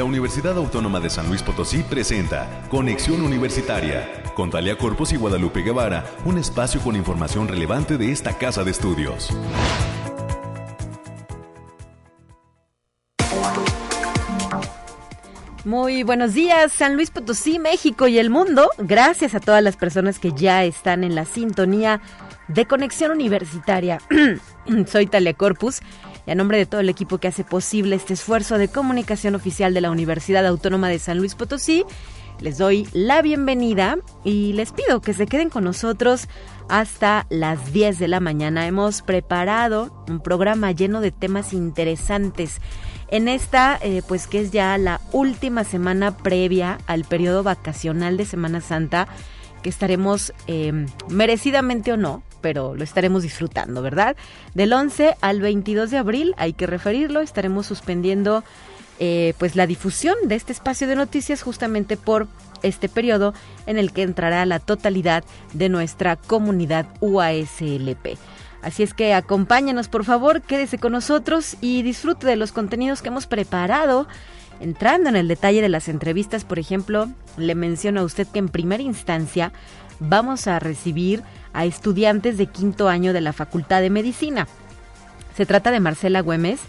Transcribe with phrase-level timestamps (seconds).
[0.00, 5.60] la Universidad Autónoma de San Luis Potosí presenta Conexión Universitaria con Talia Corpus y Guadalupe
[5.60, 9.28] Guevara, un espacio con información relevante de esta casa de estudios.
[15.66, 18.70] Muy buenos días, San Luis Potosí, México y el mundo.
[18.78, 22.00] Gracias a todas las personas que ya están en la sintonía
[22.48, 23.98] de Conexión Universitaria.
[24.86, 25.82] Soy Talia Corpus
[26.30, 29.80] a nombre de todo el equipo que hace posible este esfuerzo de comunicación oficial de
[29.80, 31.84] la Universidad Autónoma de San Luis Potosí,
[32.38, 36.28] les doy la bienvenida y les pido que se queden con nosotros
[36.68, 38.68] hasta las 10 de la mañana.
[38.68, 42.60] Hemos preparado un programa lleno de temas interesantes.
[43.08, 48.24] En esta, eh, pues que es ya la última semana previa al periodo vacacional de
[48.24, 49.08] Semana Santa,
[49.62, 54.16] que estaremos em, merecidamente o no, pero lo estaremos disfrutando, ¿verdad?
[54.54, 58.44] Del 11 al 22 de abril, hay que referirlo, estaremos suspendiendo
[58.98, 62.28] eh, pues la difusión de este espacio de noticias justamente por
[62.62, 63.32] este periodo
[63.66, 65.24] en el que entrará la totalidad
[65.54, 68.18] de nuestra comunidad UASLP.
[68.62, 73.08] Así es que acompáñenos por favor, quédese con nosotros y disfrute de los contenidos que
[73.08, 74.06] hemos preparado.
[74.60, 78.50] Entrando en el detalle de las entrevistas, por ejemplo, le menciono a usted que en
[78.50, 79.52] primera instancia
[79.98, 84.46] vamos a recibir a estudiantes de quinto año de la Facultad de Medicina.
[85.36, 86.60] Se trata de Marcela Güemes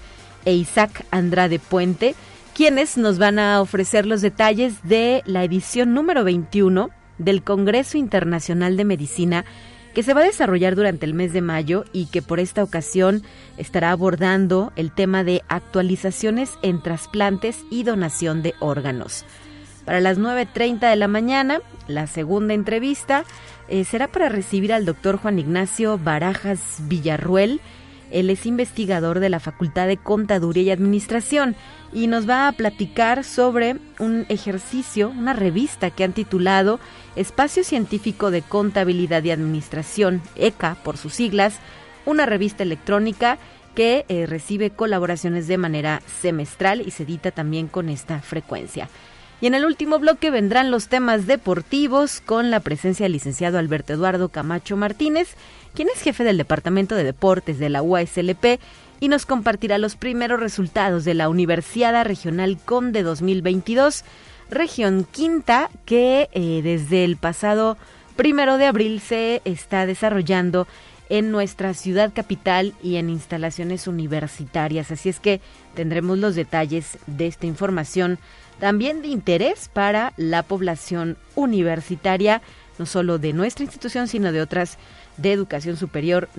[0.46, 2.16] e Isaac Andrade Puente,
[2.54, 8.78] quienes nos van a ofrecer los detalles de la edición número 21 del Congreso Internacional
[8.78, 9.46] de Medicina
[9.94, 13.24] que se va a desarrollar durante el mes de mayo y que por esta ocasión
[13.58, 19.26] estará abordando el tema de actualizaciones en trasplantes y donación de órganos.
[19.86, 23.26] Para las 9.30 de la mañana, la segunda entrevista
[23.72, 27.62] eh, será para recibir al doctor Juan Ignacio Barajas Villarruel.
[28.12, 31.56] Él es investigador de la Facultad de Contaduría y Administración
[31.94, 36.82] y nos va a platicar sobre un ejercicio, una revista que han titulado
[37.16, 41.58] Espacio Científico de Contabilidad y Administración, ECA por sus siglas,
[42.06, 43.38] una revista electrónica
[43.74, 48.90] que eh, recibe colaboraciones de manera semestral y se edita también con esta frecuencia.
[49.42, 53.92] Y en el último bloque vendrán los temas deportivos con la presencia del licenciado Alberto
[53.92, 55.36] Eduardo Camacho Martínez,
[55.74, 58.60] quien es jefe del Departamento de Deportes de la UASLP
[59.00, 64.04] y nos compartirá los primeros resultados de la Universidad Regional Conde 2022,
[64.52, 67.80] región quinta, que eh, desde el pasado
[68.16, 70.68] primero de abril se está desarrollando
[71.10, 74.92] en nuestra ciudad capital y en instalaciones universitarias.
[74.92, 75.42] Así es que
[75.74, 78.20] tendremos los detalles de esta información
[78.62, 82.44] también de interés para la población universitaria,
[82.78, 84.78] no solo de nuestra institución, sino de otras
[85.18, 86.30] de educación superior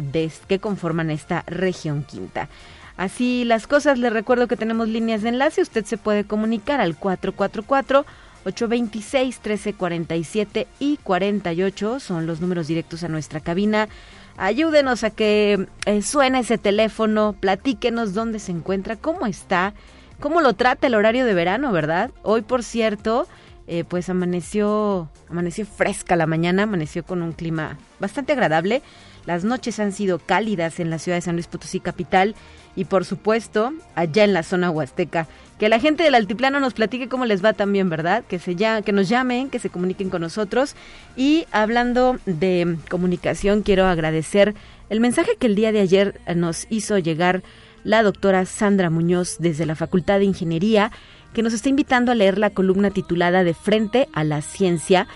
[0.47, 2.49] que conforman esta región quinta.
[2.97, 6.97] Así las cosas, les recuerdo que tenemos líneas de enlace, usted se puede comunicar al
[6.97, 8.07] 444
[8.45, 13.89] 826 1347 y 48 son los números directos a nuestra cabina.
[14.37, 19.75] Ayúdenos a que eh, suene ese teléfono, platíquenos dónde se encuentra, cómo está,
[20.23, 22.13] cómo lo trata el horario de verano, ¿verdad?
[22.23, 23.27] Hoy, por cierto,
[23.67, 28.83] eh, pues amaneció, amaneció fresca la mañana, amaneció con un clima bastante agradable.
[29.27, 32.37] Las noches han sido cálidas en la ciudad de San Luis Potosí capital
[32.77, 35.27] y por supuesto allá en la zona huasteca.
[35.59, 38.23] Que la gente del altiplano nos platique cómo les va también, ¿verdad?
[38.29, 40.77] Que, se ya, que nos llamen, que se comuniquen con nosotros.
[41.17, 44.55] Y hablando de comunicación, quiero agradecer
[44.89, 47.43] el mensaje que el día de ayer nos hizo llegar
[47.85, 50.93] la doctora Sandra Muñoz desde la Facultad de Ingeniería,
[51.33, 55.07] que nos está invitando a leer la columna titulada De Frente a la Ciencia,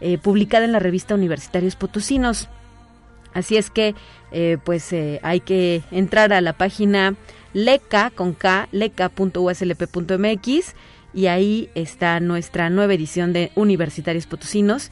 [0.00, 2.48] eh, publicada en la revista Universitarios Potosinos.
[3.32, 3.94] Así es que,
[4.32, 7.14] eh, pues eh, hay que entrar a la página
[7.52, 10.74] leca con k, leca.uslp.mx
[11.14, 14.90] y ahí está nuestra nueva edición de Universitarios Potosinos.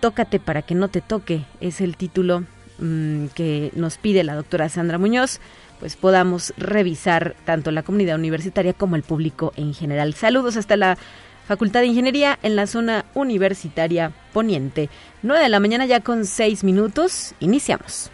[0.00, 2.44] Tócate para que no te toque, es el título
[2.78, 5.40] mm, que nos pide la doctora Sandra Muñoz
[5.80, 10.14] pues podamos revisar tanto la comunidad universitaria como el público en general.
[10.14, 10.98] Saludos hasta la
[11.46, 14.90] Facultad de Ingeniería en la zona universitaria poniente.
[15.22, 17.34] 9 de la mañana ya con 6 minutos.
[17.40, 18.10] Iniciamos.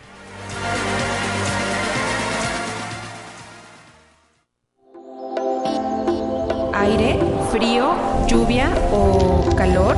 [6.73, 7.19] Aire,
[7.51, 7.95] frío,
[8.29, 9.97] lluvia o calor.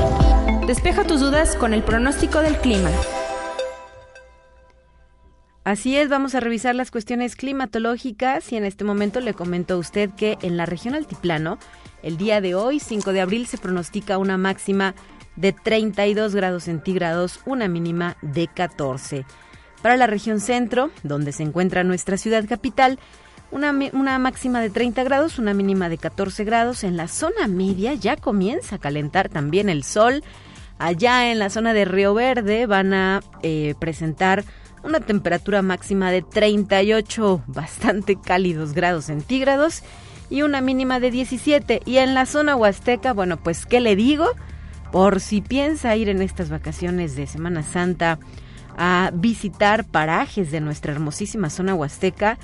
[0.67, 2.91] Despeja tus dudas con el pronóstico del clima.
[5.67, 9.79] Así es, vamos a revisar las cuestiones climatológicas y en este momento le comento a
[9.79, 11.59] usted que en la región altiplano,
[12.05, 14.95] el día de hoy, 5 de abril, se pronostica una máxima
[15.35, 19.27] de 32 grados centígrados, una mínima de 14.
[19.83, 23.01] Para la región centro, donde se encuentra nuestra ciudad capital,
[23.51, 23.73] una,
[24.21, 26.85] máxima de 30 grados, una mínima de 14 grados.
[26.85, 30.23] En la zona media ya comienza a calentar también el sol.
[30.79, 34.45] Allá en la zona de Río Verde van a eh, presentar
[34.87, 39.83] una temperatura máxima de 38, bastante cálidos grados centígrados,
[40.31, 41.83] y una mínima de 17.
[41.85, 44.27] Y en la zona huasteca, bueno, pues, ¿qué le digo?
[44.93, 48.19] Por si piensa ir en estas vacaciones de Semana Santa
[48.79, 52.39] a visitar parajes de nuestra hermosísima zona huasteca,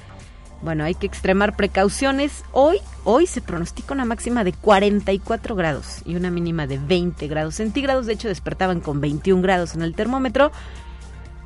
[0.62, 2.44] bueno, hay que extremar precauciones.
[2.52, 7.56] Hoy, hoy se pronostica una máxima de 44 grados y una mínima de 20 grados
[7.56, 8.06] centígrados.
[8.06, 10.52] De hecho, despertaban con 21 grados en el termómetro.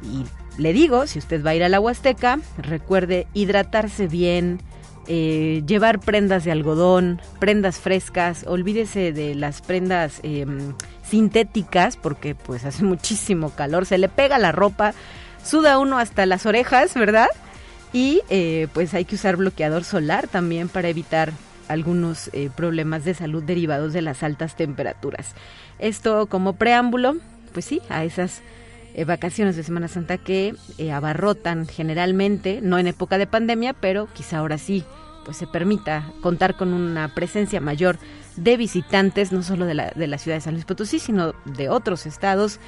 [0.03, 0.25] Y
[0.59, 4.61] le digo, si usted va a ir a la Huasteca, recuerde hidratarse bien,
[5.09, 10.75] eh, llevar prendas de algodón, prendas frescas, olvídese de las prendas em,
[11.09, 14.95] sintéticas porque pues hace muchísimo calor, se le pega la ropa,
[15.45, 17.29] suda uno hasta las orejas, ¿verdad?
[17.93, 21.33] Y eh, pues hay que usar bloqueador solar también para evitar
[21.69, 25.35] algunos eh, problemas de salud derivados de las altas temperaturas.
[25.79, 27.17] Esto como preámbulo,
[27.53, 28.43] pues sí, a esas
[28.97, 30.57] eh, vacaciones de Semana Santa que
[30.93, 34.85] abarrotan generalmente, no en época de pandemia, pero quizá ahora sí,
[35.25, 37.99] pues se permita contar con una presencia mayor
[38.37, 41.69] de visitantes, no solo de la, de la ciudad de San Luis Potosí, sino de
[41.69, 42.59] otros estados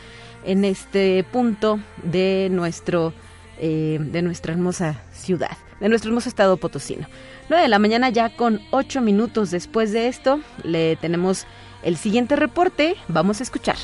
[0.45, 3.13] en este punto de nuestro
[3.61, 7.09] eh, de nuestra hermosa ciudad, de nuestro hermoso estado potosino.
[7.49, 11.45] 9 de la mañana ya con 8 minutos después de esto, le tenemos
[11.83, 13.77] el siguiente reporte, vamos a escuchar.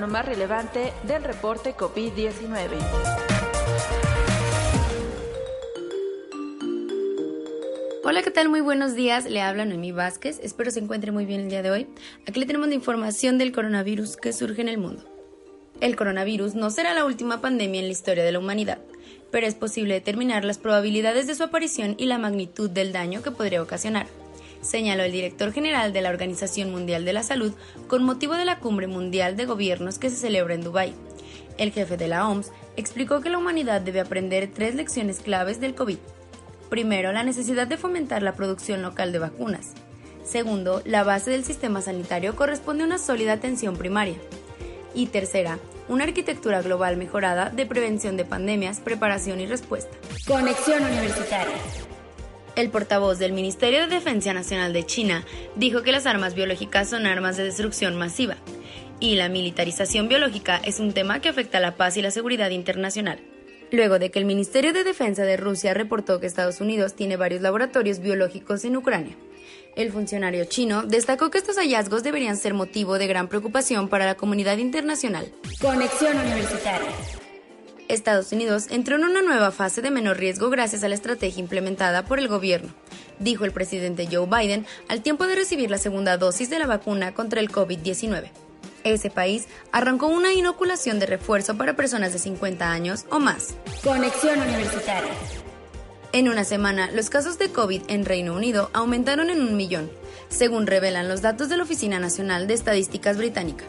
[0.00, 2.78] Lo más relevante del reporte COVID-19.
[8.04, 8.48] Hola, ¿qué tal?
[8.48, 9.24] Muy buenos días.
[9.24, 10.38] Le habla Noemí Vázquez.
[10.40, 11.88] Espero se encuentre muy bien el día de hoy.
[12.28, 15.02] Aquí le tenemos la información del coronavirus que surge en el mundo.
[15.80, 18.78] El coronavirus no será la última pandemia en la historia de la humanidad,
[19.32, 23.32] pero es posible determinar las probabilidades de su aparición y la magnitud del daño que
[23.32, 24.06] podría ocasionar,
[24.60, 27.52] señaló el director general de la Organización Mundial de la Salud
[27.86, 30.94] con motivo de la Cumbre Mundial de Gobiernos que se celebra en Dubái.
[31.56, 35.74] El jefe de la OMS explicó que la humanidad debe aprender tres lecciones claves del
[35.74, 35.98] COVID
[36.68, 39.72] Primero, la necesidad de fomentar la producción local de vacunas.
[40.24, 44.16] Segundo, la base del sistema sanitario corresponde a una sólida atención primaria.
[44.94, 45.58] Y tercera,
[45.88, 49.96] una arquitectura global mejorada de prevención de pandemias, preparación y respuesta.
[50.26, 51.54] Conexión Universitaria.
[52.58, 55.24] El portavoz del Ministerio de Defensa Nacional de China
[55.54, 58.34] dijo que las armas biológicas son armas de destrucción masiva
[58.98, 62.50] y la militarización biológica es un tema que afecta a la paz y la seguridad
[62.50, 63.20] internacional
[63.70, 67.42] luego de que el Ministerio de Defensa de Rusia reportó que Estados Unidos tiene varios
[67.42, 69.16] laboratorios biológicos en Ucrania.
[69.76, 74.16] El funcionario chino destacó que estos hallazgos deberían ser motivo de gran preocupación para la
[74.16, 75.30] comunidad internacional.
[75.60, 76.88] Conexión Universitaria.
[77.88, 82.04] Estados Unidos entró en una nueva fase de menor riesgo gracias a la estrategia implementada
[82.04, 82.70] por el gobierno,
[83.18, 87.14] dijo el presidente Joe Biden al tiempo de recibir la segunda dosis de la vacuna
[87.14, 88.30] contra el COVID-19
[88.84, 93.54] ese país arrancó una inoculación de refuerzo para personas de 50 años o más.
[93.82, 95.12] Conexión Universitaria.
[96.12, 99.90] En una semana, los casos de COVID en Reino Unido aumentaron en un millón,
[100.30, 103.64] según revelan los datos de la Oficina Nacional de Estadísticas Británica.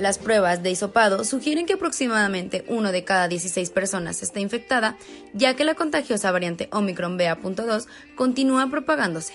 [0.00, 4.96] Las pruebas de hisopado sugieren que aproximadamente uno de cada 16 personas está infectada,
[5.34, 9.34] ya que la contagiosa variante Omicron BA.2 continúa propagándose.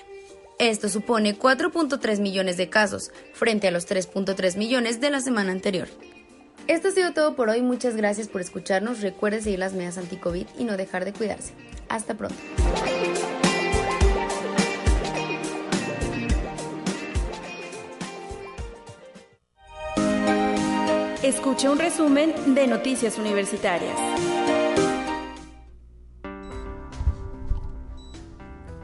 [0.58, 5.88] Esto supone 4.3 millones de casos, frente a los 3.3 millones de la semana anterior.
[6.66, 10.48] Esto ha sido todo por hoy, muchas gracias por escucharnos, recuerde seguir las medidas anti-COVID
[10.58, 11.54] y no dejar de cuidarse.
[11.90, 12.38] Hasta pronto.
[21.26, 23.98] Escucha un resumen de Noticias Universitarias.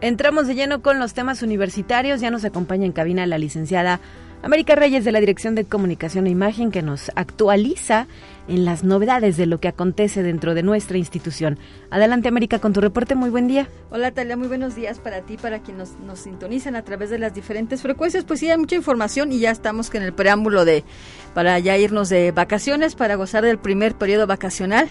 [0.01, 2.19] Entramos de lleno con los temas universitarios.
[2.19, 3.99] Ya nos acompaña en cabina la licenciada
[4.43, 8.07] América Reyes de la Dirección de Comunicación e Imagen que nos actualiza
[8.47, 11.59] en las novedades de lo que acontece dentro de nuestra institución.
[11.91, 13.67] Adelante América con tu reporte, muy buen día.
[13.91, 17.35] Hola Talia, muy buenos días para ti, para quienes nos, sintonizan a través de las
[17.35, 18.23] diferentes frecuencias.
[18.23, 20.83] Pues sí, hay mucha información y ya estamos en el preámbulo de
[21.35, 24.89] para ya irnos de vacaciones, para gozar del primer periodo vacacional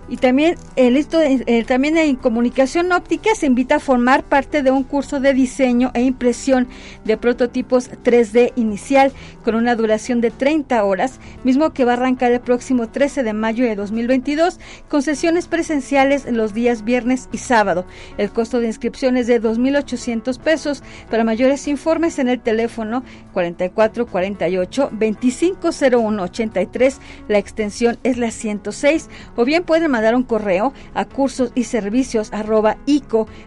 [0.10, 4.72] Y también, el esto, eh, también en comunicación óptica se invita a formar parte de
[4.72, 6.68] un curso de diseño e impresión
[7.04, 9.12] de prototipos 3D inicial
[9.44, 13.34] con una duración de 30 horas, mismo que va a arrancar el próximo 13 de
[13.34, 17.86] mayo de 2022 con sesiones presenciales los días viernes y sábado.
[18.18, 20.84] El costo de inscripción es de 2.800 pesos.
[21.10, 29.64] Para mayores informes en el teléfono 4448 250183, la extensión es la 106 o bien
[29.64, 33.38] pueden dar un correo a cursos y servicios arroba ico.uaslp.mx.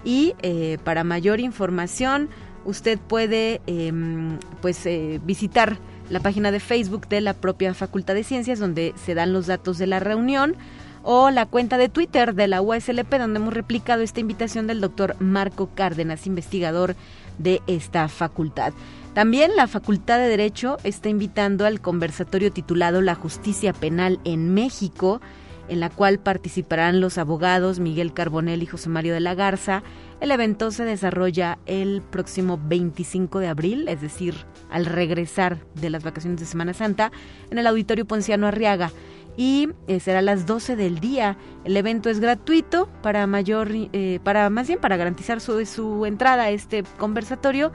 [0.05, 2.29] Y eh, para mayor información,
[2.65, 4.89] usted puede em, pues
[5.25, 5.79] visitar
[6.11, 9.79] la página de Facebook de la propia Facultad de Ciencias, donde se dan los datos
[9.79, 10.57] de la reunión,
[11.03, 15.17] o la cuenta de Twitter de la USLP, donde hemos replicado esta invitación del doctor
[15.21, 16.97] Marco Cárdenas, investigador
[17.39, 18.73] de esta facultad.
[19.15, 25.21] También la Facultad de Derecho está invitando al conversatorio titulado La Justicia Penal en México,
[25.69, 29.83] en la cual participarán los abogados Miguel Carbonel y José Mario de la Garza.
[30.21, 34.35] El evento se desarrolla el próximo 25 de abril, es decir,
[34.71, 37.13] al regresar de las vacaciones de Semana Santa,
[37.51, 38.91] en el Auditorio Ponciano Arriaga.
[39.39, 41.39] Y eh, será a las 12 del día.
[41.65, 46.43] El evento es gratuito para mayor, eh, para más bien para garantizar su, su entrada
[46.43, 47.71] a este conversatorio.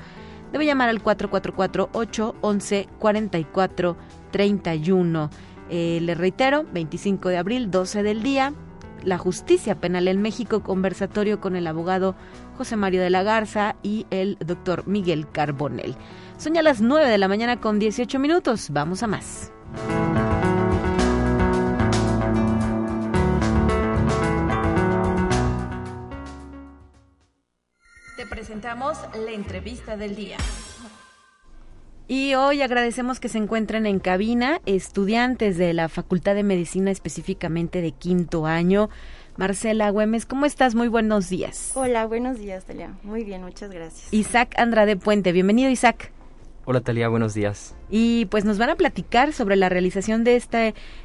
[0.52, 3.98] Debe llamar al 444 811 44
[4.32, 5.30] 31.
[5.70, 8.54] Eh, le reitero, 25 de abril, 12 del día,
[9.06, 12.16] la justicia penal en México, conversatorio con el abogado
[12.58, 15.96] José Mario de la Garza y el doctor Miguel Carbonel.
[16.38, 18.68] Son ya las 9 de la mañana con 18 minutos.
[18.72, 19.54] Vamos a más.
[28.24, 30.38] Te presentamos la entrevista del día.
[32.08, 37.82] Y hoy agradecemos que se encuentren en cabina estudiantes de la Facultad de Medicina específicamente
[37.82, 38.90] de quinto año.
[39.36, 40.74] Marcela Güemes, ¿cómo estás?
[40.74, 41.74] Muy buenos días.
[41.76, 42.94] Hola, buenos días, Talia.
[43.04, 44.14] Muy bien, muchas gracias.
[44.14, 46.14] Isaac Andrade Puente, bienvenido Isaac.
[46.66, 47.76] Hola Talia, buenos días.
[47.90, 50.60] Y pues nos van a platicar sobre la realización de esta,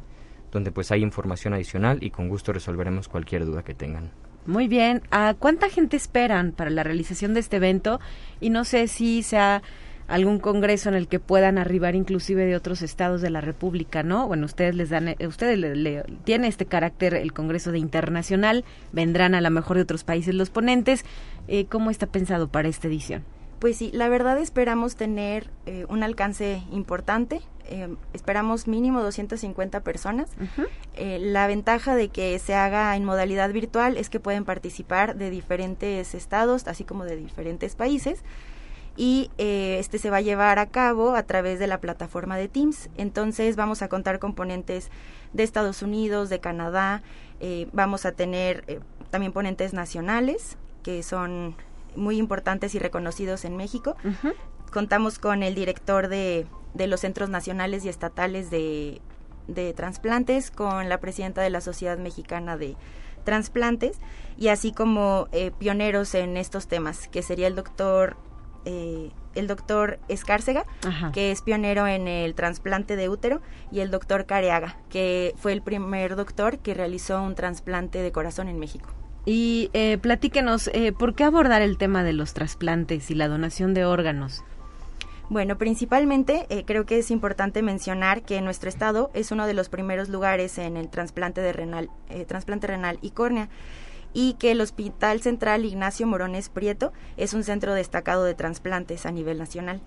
[0.51, 4.11] donde pues hay información adicional y con gusto resolveremos cualquier duda que tengan.
[4.45, 5.01] Muy bien.
[5.11, 7.99] ¿A cuánta gente esperan para la realización de este evento?
[8.39, 9.61] Y no sé si se ha
[10.07, 14.27] algún congreso en el que puedan arribar inclusive de otros estados de la República, ¿no?
[14.27, 19.35] Bueno, ustedes les dan, eh, ustedes le, tiene este carácter el Congreso de Internacional, vendrán
[19.35, 21.05] a lo mejor de otros países los ponentes.
[21.47, 23.23] Eh, ¿Cómo está pensado para esta edición?
[23.59, 27.41] Pues sí, la verdad esperamos tener eh, un alcance importante.
[28.13, 30.29] esperamos mínimo 250 personas.
[30.95, 36.13] la ventaja de que se haga en modalidad virtual es que pueden participar de diferentes
[36.13, 38.23] estados, así como de diferentes países
[38.97, 42.47] y eh, este se va a llevar a cabo a través de la plataforma de
[42.47, 42.89] Teams.
[42.97, 44.89] Entonces vamos a contar con ponentes
[45.33, 47.03] de Estados Unidos, de Canadá,
[47.39, 48.79] eh, vamos a tener eh,
[49.09, 51.55] también ponentes nacionales que son
[51.95, 53.95] muy importantes y reconocidos en México.
[54.71, 59.01] Contamos con el director de, de, los centros nacionales y estatales de,
[59.47, 62.75] de trasplantes, con la presidenta de la Sociedad Mexicana de
[63.23, 63.99] Transplantes
[64.37, 68.17] y así como eh, pioneros en estos temas, que sería el doctor
[68.65, 70.65] eh, el doctor Escárcega,
[71.13, 75.61] que es pionero en el trasplante de útero, y el doctor Careaga, que fue el
[75.61, 78.89] primer doctor que realizó un trasplante de corazón en México.
[79.25, 83.73] Y eh, platíquenos, eh, ¿por qué abordar el tema de los trasplantes y la donación
[83.73, 84.43] de órganos?
[85.29, 89.69] Bueno, principalmente eh, creo que es importante mencionar que nuestro estado es uno de los
[89.69, 93.49] primeros lugares en el trasplante de renal, eh, trasplante renal y córnea
[94.15, 99.11] y que el Hospital Central Ignacio Morones Prieto es un centro destacado de trasplantes a
[99.11, 99.81] nivel nacional,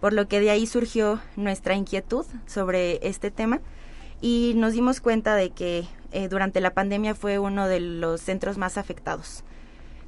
[0.00, 3.60] por lo que de ahí surgió nuestra inquietud sobre este tema
[4.22, 8.56] y nos dimos cuenta de que eh, durante la pandemia fue uno de los centros
[8.56, 9.44] más afectados.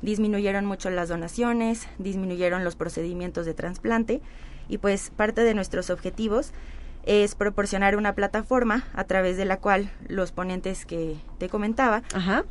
[0.01, 4.23] Disminuyeron mucho las donaciones, disminuyeron los procedimientos de trasplante
[4.71, 6.53] y pues parte de nuestros objetivos
[7.07, 12.03] es proporcionar una plataforma a través de la cual los ponentes que te comentaba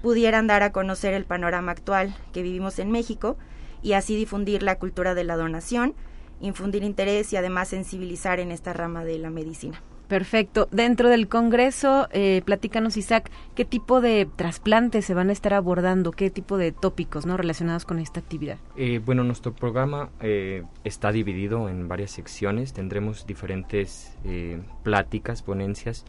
[0.02, 3.38] pudieran dar a conocer el panorama actual que vivimos en México
[3.84, 5.94] y así difundir la cultura de la donación,
[6.39, 9.82] infundir interés y además sensibilizar en esta rama de la medicina.
[10.08, 10.68] Perfecto.
[10.72, 16.12] Dentro del Congreso, eh, platícanos, Isaac, ¿qué tipo de trasplantes se van a estar abordando?
[16.12, 18.58] ¿Qué tipo de tópicos no relacionados con esta actividad?
[18.76, 22.74] Eh, bueno, nuestro programa eh, está dividido en varias secciones.
[22.74, 26.06] Tendremos diferentes eh, pláticas, ponencias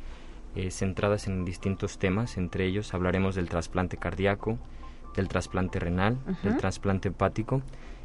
[0.70, 2.38] centradas en distintos temas.
[2.38, 4.58] Entre ellos hablaremos del trasplante cardíaco,
[5.14, 7.60] del trasplante renal, del trasplante hepático.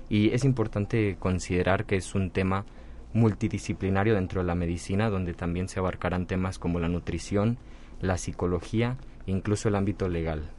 [0.10, 2.65] Y es importante considerar que es un tema
[3.13, 7.58] multidisciplinario dentro de la medicina, donde también se abarcarán temas como la nutrición,
[8.02, 10.50] la psicología incluso el ámbito legal.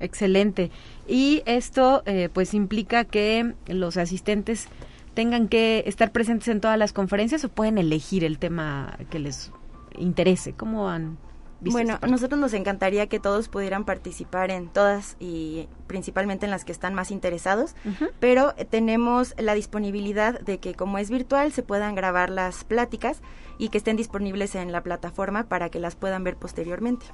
[0.00, 0.70] Excelente.
[1.06, 4.68] Y esto eh, pues implica que los asistentes
[5.14, 9.50] tengan que estar presentes en todas las conferencias o pueden elegir el tema que les
[9.96, 10.52] interese.
[10.52, 11.16] ¿Cómo han
[11.60, 16.64] bueno, a nosotros nos encantaría que todos pudieran participar en todas y principalmente en las
[16.64, 17.74] que están más interesados,
[18.20, 23.22] pero tenemos la disponibilidad de que como es virtual se puedan grabar las pláticas
[23.58, 27.06] y que estén disponibles en la plataforma para que las puedan ver posteriormente.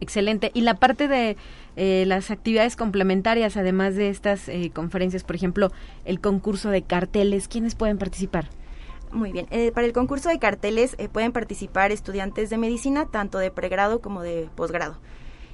[0.00, 0.50] Excelente.
[0.52, 1.36] Y la parte de
[1.76, 5.70] eh, las actividades complementarias, además de estas eh, conferencias, por ejemplo,
[6.04, 8.48] el concurso de carteles, ¿quiénes pueden participar?
[9.12, 9.46] Muy bien.
[9.50, 14.00] Eh, para el concurso de carteles eh, pueden participar estudiantes de medicina, tanto de pregrado
[14.00, 14.98] como de posgrado.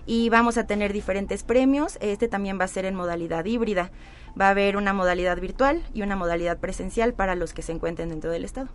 [0.06, 1.98] Y vamos a tener diferentes premios.
[2.00, 3.90] Este también va a ser en modalidad híbrida.
[4.40, 8.08] Va a haber una modalidad virtual y una modalidad presencial para los que se encuentren
[8.08, 8.68] dentro del estado.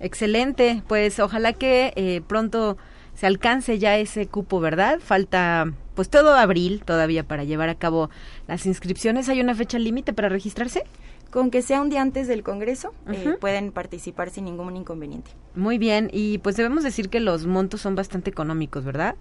[0.00, 0.82] Excelente.
[0.88, 2.78] Pues ojalá que eh, pronto
[3.14, 4.98] se alcance ya ese cupo, ¿verdad?
[5.00, 8.08] Falta pues todo abril todavía para llevar a cabo
[8.48, 9.28] las inscripciones.
[9.28, 10.84] ¿Hay una fecha límite para registrarse?
[11.30, 15.30] Con que sea un día antes del Congreso, eh, pueden participar sin ningún inconveniente.
[15.54, 19.14] Muy bien, y pues debemos decir que los montos son bastante económicos, ¿verdad?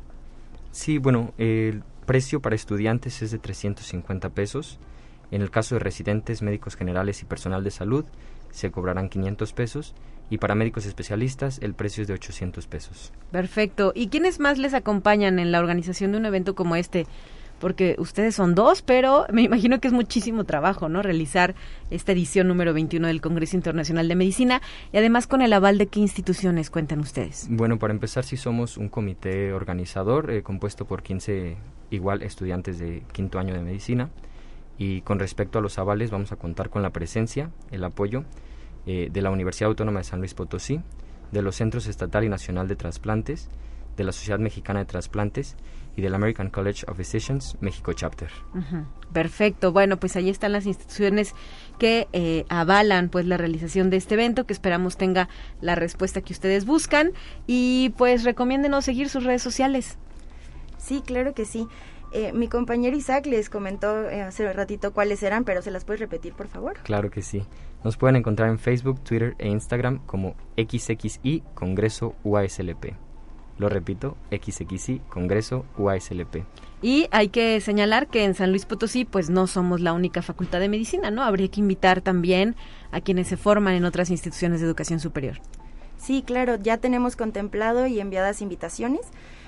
[0.72, 4.80] Sí, bueno, el precio para estudiantes es de 350 pesos.
[5.32, 8.06] En el caso de residentes, médicos generales y personal de salud,
[8.52, 9.96] se cobrarán 500 pesos.
[10.32, 13.12] Y para médicos especialistas, el precio es de 800 pesos.
[13.32, 13.92] Perfecto.
[13.96, 17.08] ¿Y quiénes más les acompañan en la organización de un evento como este?
[17.60, 21.02] Porque ustedes son dos, pero me imagino que es muchísimo trabajo, ¿no?
[21.02, 21.56] Realizar
[21.92, 25.88] esta edición número 21 del Congreso Internacional de Medicina y además con el aval de
[25.88, 27.48] qué instituciones cuentan ustedes.
[27.50, 31.58] Bueno, para empezar, sí somos un comité organizador eh, compuesto por 15
[31.92, 34.10] igual estudiantes de quinto año de medicina
[34.78, 38.24] y con respecto a los avales vamos a contar con la presencia, el apoyo
[38.86, 40.82] eh, de la Universidad Autónoma de San Luis Potosí,
[41.32, 43.50] de los Centros Estatal y Nacional de Trasplantes,
[43.98, 45.58] de la Sociedad Mexicana de Trasplantes
[45.96, 48.30] y del American College of Physicians México Chapter.
[49.14, 49.72] Perfecto.
[49.72, 51.34] Bueno, pues ahí están las instituciones
[51.78, 55.30] que eh, avalan pues la realización de este evento, que esperamos tenga
[55.62, 57.12] la respuesta que ustedes buscan
[57.48, 59.98] y pues recomiéndenos seguir sus redes sociales.
[60.78, 61.68] Sí, claro que sí.
[62.12, 65.86] Eh, mi compañero Isaac les comentó eh, hace un ratito cuáles eran, pero se las
[65.86, 66.78] puedes repetir, por favor.
[66.84, 67.44] Claro que sí.
[67.84, 73.09] Nos pueden encontrar en Facebook, Twitter e Instagram como XXI Congreso UASLP.
[73.60, 76.46] Lo repito, XXI, Congreso UASLP.
[76.82, 80.62] Y hay que señalar que en San Luis Potosí pues no somos la única facultad
[80.62, 81.24] de medicina, ¿no?
[81.24, 82.56] Habría que invitar también
[82.92, 85.42] a quienes se forman en otras instituciones de educación superior.
[85.98, 89.02] Sí, claro, ya tenemos contemplado y enviadas invitaciones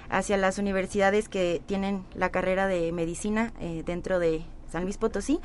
[0.10, 5.39] hacia las universidades que tienen la carrera de medicina eh, dentro de San Luis Potosí.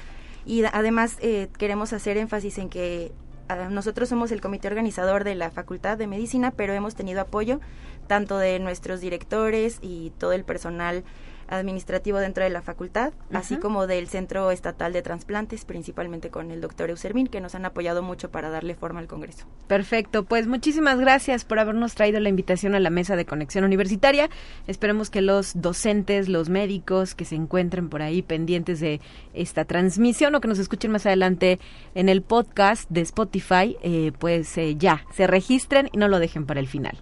[0.45, 3.13] Y además eh, queremos hacer énfasis en que
[3.49, 7.61] ah, nosotros somos el comité organizador de la Facultad de Medicina, pero hemos tenido apoyo
[8.07, 11.05] tanto de nuestros directores y todo el personal
[11.49, 16.61] administrativo dentro de la facultad, así como del Centro Estatal de Transplantes, principalmente con el
[16.61, 19.47] doctor Euservin, que nos han apoyado mucho para darle forma al Congreso.
[19.69, 24.29] Perfecto, pues muchísimas gracias por habernos traído la invitación a la mesa de conexión universitaria.
[24.67, 29.01] Esperemos que los docentes, los médicos que se encuentren por ahí pendientes de
[29.35, 31.59] esta transmisión o que nos escuchen más adelante
[31.95, 36.47] en el podcast de Spotify, eh, pues eh, ya, se registren y no lo dejen
[36.47, 36.99] para el final.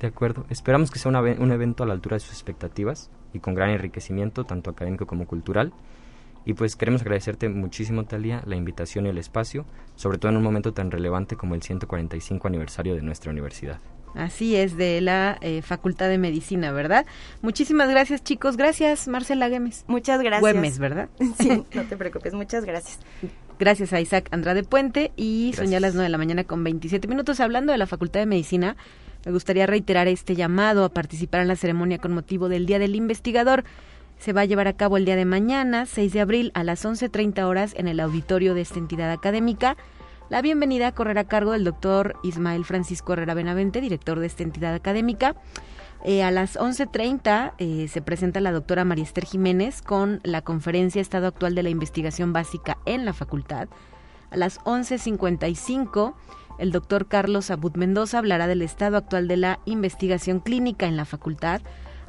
[0.00, 0.44] De acuerdo.
[0.50, 4.44] Esperamos que sea un evento a la altura de sus expectativas y con gran enriquecimiento,
[4.44, 5.72] tanto académico como cultural.
[6.44, 9.64] Y pues queremos agradecerte muchísimo, Talia, la invitación y el espacio,
[9.96, 13.80] sobre todo en un momento tan relevante como el 145 aniversario de nuestra universidad.
[14.14, 17.04] Así es, de la eh, Facultad de Medicina, ¿verdad?
[17.42, 18.56] Muchísimas gracias, chicos.
[18.56, 19.84] Gracias, Marcela Güemes.
[19.88, 20.40] Muchas gracias.
[20.40, 21.08] Güemes, ¿verdad?
[21.38, 22.32] Sí, no te preocupes.
[22.32, 23.00] Muchas gracias.
[23.58, 27.08] Gracias a Isaac Andrade Puente y son ya las 9 de la mañana con 27
[27.08, 27.40] minutos.
[27.40, 28.76] Hablando de la Facultad de Medicina,
[29.24, 32.94] me gustaría reiterar este llamado a participar en la ceremonia con motivo del Día del
[32.94, 33.64] Investigador.
[34.18, 36.84] Se va a llevar a cabo el día de mañana, 6 de abril, a las
[36.84, 39.76] 11.30 horas en el auditorio de esta entidad académica.
[40.28, 44.74] La bienvenida correrá a cargo del doctor Ismael Francisco Herrera Benavente, director de esta entidad
[44.74, 45.36] académica.
[46.04, 51.00] Eh, a las 11.30 eh, se presenta la doctora María Esther Jiménez con la conferencia
[51.00, 53.68] Estado Actual de la Investigación Básica en la Facultad.
[54.30, 56.14] A las 11.55
[56.58, 61.04] el doctor Carlos Abud Mendoza hablará del estado actual de la investigación clínica en la
[61.04, 61.60] facultad.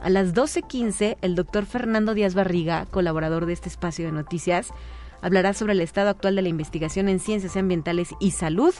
[0.01, 4.69] A las 12.15, el doctor Fernando Díaz Barriga, colaborador de este espacio de noticias,
[5.21, 8.73] hablará sobre el estado actual de la investigación en ciencias ambientales y salud.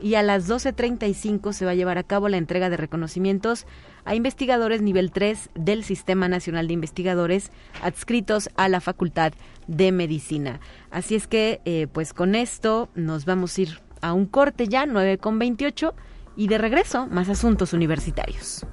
[0.00, 3.66] Y a las 12.35 se va a llevar a cabo la entrega de reconocimientos
[4.04, 7.50] a investigadores nivel 3 del Sistema Nacional de Investigadores
[7.82, 9.32] adscritos a la Facultad
[9.66, 10.60] de Medicina.
[10.90, 14.84] Así es que, eh, pues con esto nos vamos a ir a un corte ya,
[14.84, 15.94] 9 con 28,
[16.36, 18.66] y de regreso, más asuntos universitarios.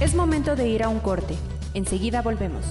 [0.00, 1.36] Es momento de ir a un corte.
[1.74, 2.64] Enseguida volvemos.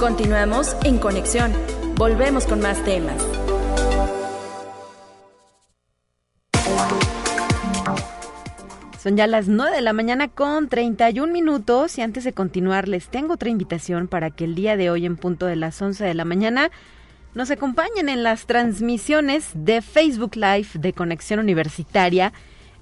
[0.00, 1.52] Continuamos en conexión.
[1.96, 3.43] Volvemos con más temas.
[9.04, 13.08] Son ya las 9 de la mañana con 31 minutos y antes de continuar les
[13.08, 16.14] tengo otra invitación para que el día de hoy en punto de las 11 de
[16.14, 16.70] la mañana
[17.34, 22.32] nos acompañen en las transmisiones de Facebook Live de Conexión Universitaria.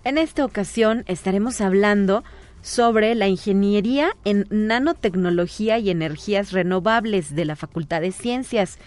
[0.04, 2.22] En esta ocasión estaremos hablando
[2.60, 8.78] sobre la ingeniería en nanotecnología y energías renovables de la Facultad de Ciencias.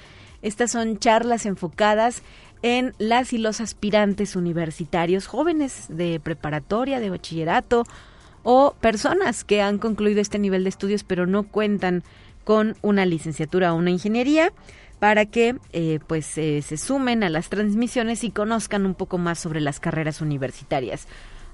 [0.42, 2.22] Estas son charlas enfocadas
[2.66, 7.84] en las y los aspirantes universitarios, jóvenes de preparatoria, de bachillerato
[8.42, 12.02] o personas que han concluido este nivel de estudios pero no cuentan
[12.44, 14.52] con una licenciatura o una ingeniería
[14.98, 19.38] para que eh, pues eh, se sumen a las transmisiones y conozcan un poco más
[19.38, 21.08] sobre las carreras universitarias.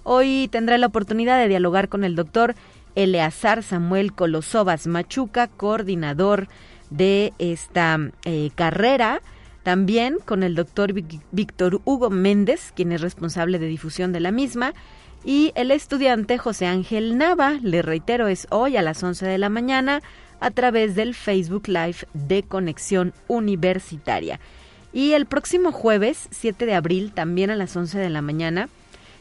[0.04, 2.56] Hoy tendré la oportunidad de dialogar con el doctor
[2.96, 6.48] Eleazar Samuel Colosovas Machuca, coordinador
[6.90, 9.22] de esta eh, carrera
[9.64, 10.94] también con el doctor
[11.32, 14.74] Víctor Hugo Méndez, quien es responsable de difusión de la misma,
[15.24, 19.50] y el estudiante José Ángel Nava, le reitero, es hoy a las 11 de la
[19.50, 20.02] mañana
[20.40, 24.40] a través del Facebook Live de Conexión Universitaria.
[24.94, 28.68] Y el próximo jueves, 7 de abril, también a las 11 de la mañana,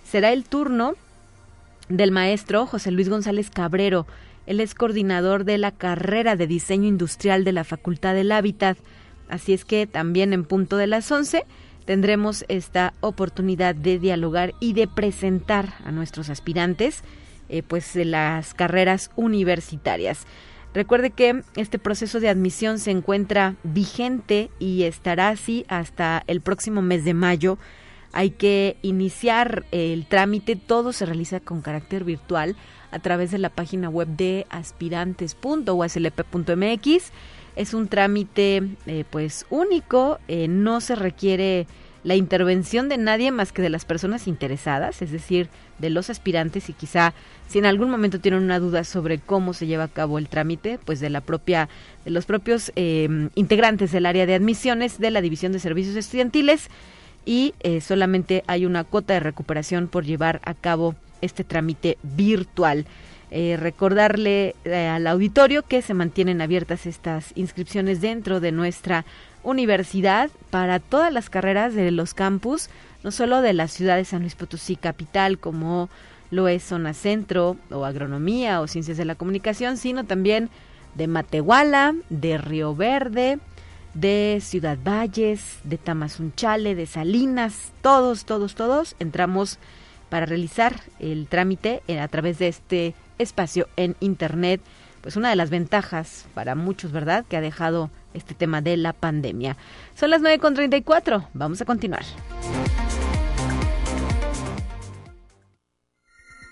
[0.03, 0.94] será el turno
[1.90, 4.07] del maestro José Luis González Cabrero.
[4.46, 8.79] Él es coordinador de la carrera de diseño industrial de la Facultad del Hábitat.
[9.31, 11.47] Así es que también en punto de las 11
[11.87, 17.03] tendremos esta oportunidad de dialogar y de presentar a nuestros aspirantes
[17.49, 20.27] eh, pues las carreras universitarias.
[20.73, 26.81] Recuerde que este proceso de admisión se encuentra vigente y estará así hasta el próximo
[26.83, 27.59] mes de mayo.
[28.12, 32.55] Hay que iniciar el trámite, todo se realiza con carácter virtual
[32.90, 37.12] a través de la página web de aspirantes.uslp.mx
[37.56, 41.66] es un trámite eh, pues único, eh, no se requiere
[42.02, 46.68] la intervención de nadie más que de las personas interesadas, es decir, de los aspirantes
[46.68, 47.12] y quizá
[47.48, 50.78] si en algún momento tienen una duda sobre cómo se lleva a cabo el trámite,
[50.84, 51.68] pues de la propia,
[52.04, 56.68] de los propios em, integrantes del área de admisiones de la División de Servicios Estudiantiles
[57.26, 62.86] y eh, solamente hay una cuota de recuperación por llevar a cabo este trámite virtual.
[63.33, 69.05] Eh, recordarle eh, al auditorio que se mantienen abiertas estas inscripciones dentro de nuestra
[69.45, 72.71] universidad para todas las carreras de los campus,
[73.05, 75.88] no solo de la ciudad de San Luis Potosí capital como
[76.33, 80.51] lo es zona centro o agronomía o ciencias de la comunicación, sino también
[80.97, 83.38] de Matehuala, de Río Verde,
[83.95, 89.61] de Ciudad Valles, de Tamazunchale, de Salinas, todos, todos, todos entramos
[90.09, 94.61] para realizar el trámite a través de este espacio en Internet.
[95.00, 98.92] Pues una de las ventajas para muchos, ¿verdad?, que ha dejado este tema de la
[98.92, 99.56] pandemia.
[99.94, 102.02] Son las 9.34, vamos a continuar.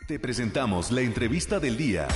[0.06, 2.08] Te presentamos la entrevista del día.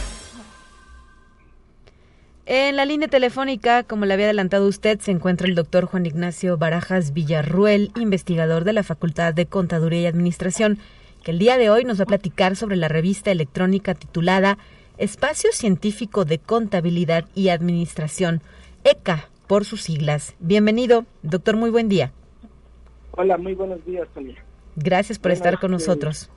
[2.46, 6.56] En la línea telefónica, como le había adelantado usted, se encuentra el doctor Juan Ignacio
[6.56, 10.78] Barajas Villarruel, investigador de la Facultad de Contaduría y Administración,
[11.22, 14.58] que el día de hoy nos va a platicar sobre la revista electrónica titulada
[14.98, 18.40] Espacio Científico de Contabilidad y Administración,
[18.84, 20.34] ECA, por sus siglas.
[20.40, 22.12] Bienvenido, doctor, muy buen día.
[23.12, 24.42] Hola, muy buenos días, Sonia.
[24.74, 26.30] Gracias por estar con nosotros.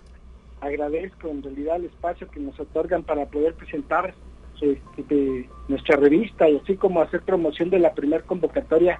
[0.61, 4.13] Agradezco en realidad el espacio que nos otorgan para poder presentar
[4.61, 8.99] este, nuestra revista y así como hacer promoción de la primera convocatoria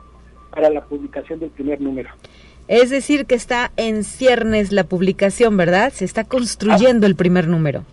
[0.52, 2.10] para la publicación del primer número.
[2.68, 5.94] Es decir, que está en ciernes la publicación, ¿verdad?
[5.94, 7.84] Se está construyendo el primer número.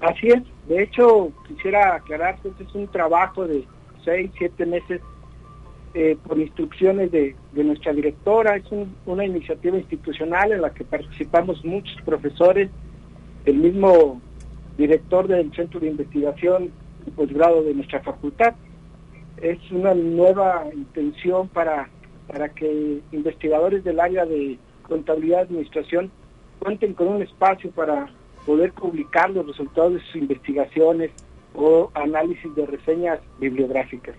[0.00, 0.42] Así es.
[0.68, 3.64] De hecho, quisiera aclarar que este es un trabajo de
[4.04, 5.00] seis, siete meses
[5.94, 8.56] eh, por instrucciones de, nuestra directora.
[8.56, 8.64] Es
[9.06, 12.70] una iniciativa institucional en la que participamos muchos profesores,
[13.44, 14.20] el mismo
[14.76, 16.70] director del Centro de Investigación
[17.06, 18.54] y Posgrado de nuestra facultad.
[19.40, 21.88] Es una nueva intención para,
[22.32, 26.10] para que investigadores del área de contabilidad y administración
[26.58, 28.08] cuenten con un espacio para
[28.46, 31.10] poder publicar los resultados de sus investigaciones
[31.54, 34.16] o análisis de reseñas bibliográficas.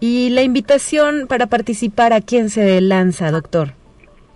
[0.00, 3.74] ¿Y la invitación para participar a quién se lanza, doctor?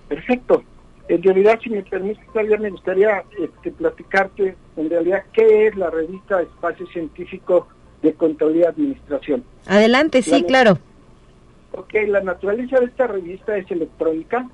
[0.09, 0.63] Perfecto.
[1.09, 5.91] En realidad, si me permite, todavía me gustaría este, platicarte en realidad qué es la
[5.91, 7.69] revista Espacio Científico
[8.03, 9.45] de Contabilidad y Administración.
[9.67, 10.79] Adelante, sí, claro.
[11.75, 14.49] Ok, la naturaleza de esta revista es electrónica,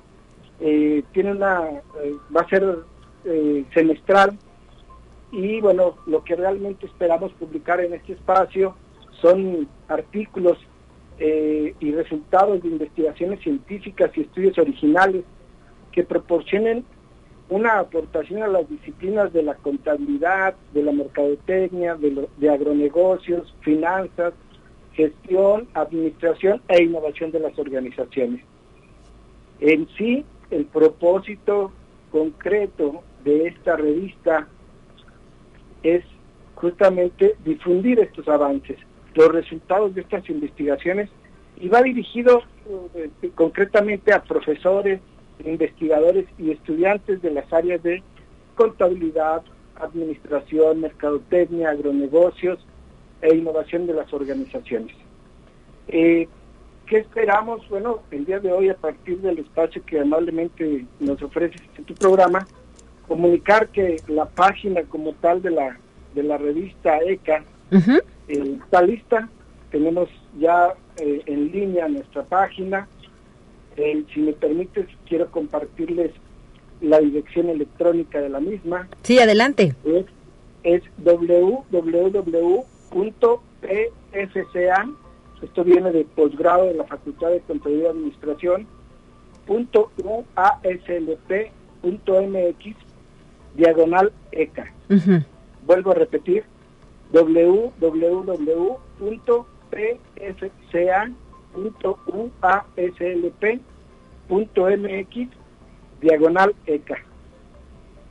[0.61, 1.67] eh, tiene una,
[2.01, 2.79] eh, va a ser
[3.25, 4.37] eh, semestral.
[5.31, 8.75] Y bueno, lo que realmente esperamos publicar en este espacio
[9.21, 10.57] son artículos
[11.21, 15.25] y resultados de investigaciones científicas y estudios originales
[15.91, 16.85] que proporcionen
[17.49, 24.33] una aportación a las disciplinas de la contabilidad, de la mercadotecnia, de, agronegocios, finanzas,
[24.93, 28.43] gestión, administración e innovación de las organizaciones.
[29.59, 31.71] En sí, el propósito
[32.11, 34.47] concreto de esta revista
[35.83, 36.03] es
[36.55, 38.77] justamente difundir estos avances,
[39.15, 41.09] los resultados de estas investigaciones
[41.57, 42.41] y va dirigido
[42.95, 45.01] eh, concretamente a profesores,
[45.43, 48.03] investigadores y estudiantes de las áreas de
[48.55, 49.41] contabilidad,
[49.75, 52.59] administración, mercadotecnia, agronegocios
[53.21, 54.95] e innovación de las organizaciones.
[55.87, 56.27] Eh,
[56.85, 57.67] ¿Qué esperamos?
[57.69, 61.93] Bueno, el día de hoy, a partir del espacio que amablemente nos ofrece este tu
[61.93, 62.47] programa,
[63.07, 65.77] comunicar que la página como tal de la,
[66.15, 69.29] de la revista ECA eh, está lista.
[69.71, 72.87] Tenemos ya eh, en línea nuestra página,
[73.75, 76.11] si me permites, quiero compartirles
[76.81, 78.87] la dirección electrónica de la misma.
[79.03, 79.75] Sí, adelante.
[79.85, 80.05] Es,
[80.63, 80.83] es
[82.91, 84.89] www.pfca,
[85.41, 88.67] esto viene de posgrado de la Facultad de Contabilidad y Administración,
[89.45, 91.15] punto uaslp.mx,
[93.55, 94.73] diagonal ECA.
[95.65, 96.43] Vuelvo a repetir,
[97.11, 98.79] www.pfca
[104.29, 105.29] .uaslp.mx
[106.01, 106.97] diagonal ECA.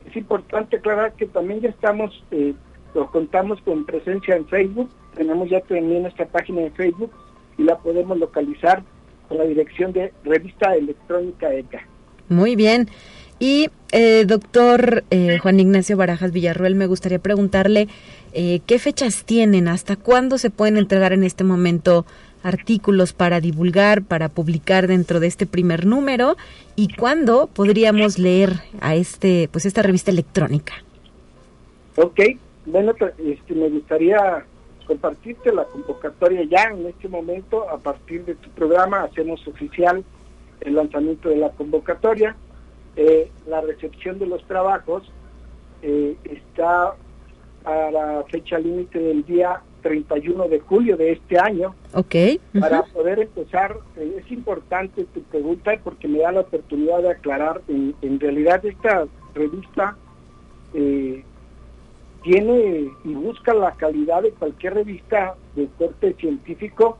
[0.06, 2.54] Es importante aclarar que también ya estamos, eh,
[3.06, 7.10] contamos con presencia en Facebook, tenemos ya también nuestra página de Facebook
[7.56, 8.82] y la podemos localizar
[9.28, 11.82] con la dirección de Revista Electrónica ECA.
[12.28, 12.88] Muy bien.
[13.38, 17.88] Y eh, doctor eh, Juan Ignacio Barajas Villarruel, me gustaría preguntarle
[18.32, 22.04] eh, qué fechas tienen, hasta cuándo se pueden entregar en este momento
[22.42, 26.36] artículos para divulgar, para publicar dentro de este primer número
[26.76, 30.74] y cuándo podríamos leer a este, pues esta revista electrónica.
[31.96, 32.20] Ok,
[32.70, 34.44] bueno, este, me gustaría
[34.86, 40.02] compartirte la convocatoria ya en este momento, a partir de tu programa hacemos oficial
[40.60, 42.34] el lanzamiento de la convocatoria,
[42.96, 45.10] eh, la recepción de los trabajos
[45.82, 46.94] eh, está
[47.64, 51.74] a la fecha límite del día 31 de julio de este año.
[51.94, 52.14] Ok.
[52.58, 57.60] Para poder empezar, eh, es importante tu pregunta porque me da la oportunidad de aclarar,
[57.68, 59.96] en, en realidad esta revista
[62.28, 66.98] tiene y busca la calidad de cualquier revista de corte científico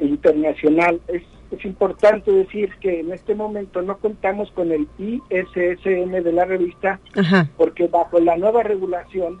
[0.00, 1.00] internacional.
[1.08, 6.44] Es, es importante decir que en este momento no contamos con el ISSN de la
[6.44, 7.00] revista
[7.56, 9.40] porque bajo la nueva regulación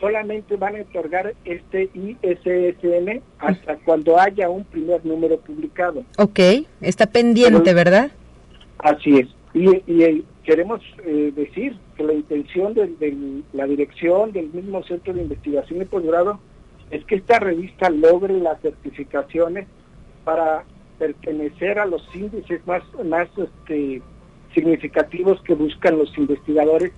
[0.00, 6.02] solamente van a otorgar este ISSN hasta cuando haya un primer número publicado.
[6.18, 6.40] Ok,
[6.80, 8.10] está pendiente, ¿verdad?
[8.78, 9.28] Así es.
[9.54, 15.22] Y, y queremos eh, decir que la intención de, la dirección del mismo Centro de
[15.22, 16.40] Investigación y Posgrado
[16.90, 19.66] es que esta revista logre las certificaciones
[20.24, 20.64] para
[20.98, 24.02] pertenecer a los índices más, más este,
[24.54, 26.92] significativos que buscan los investigadores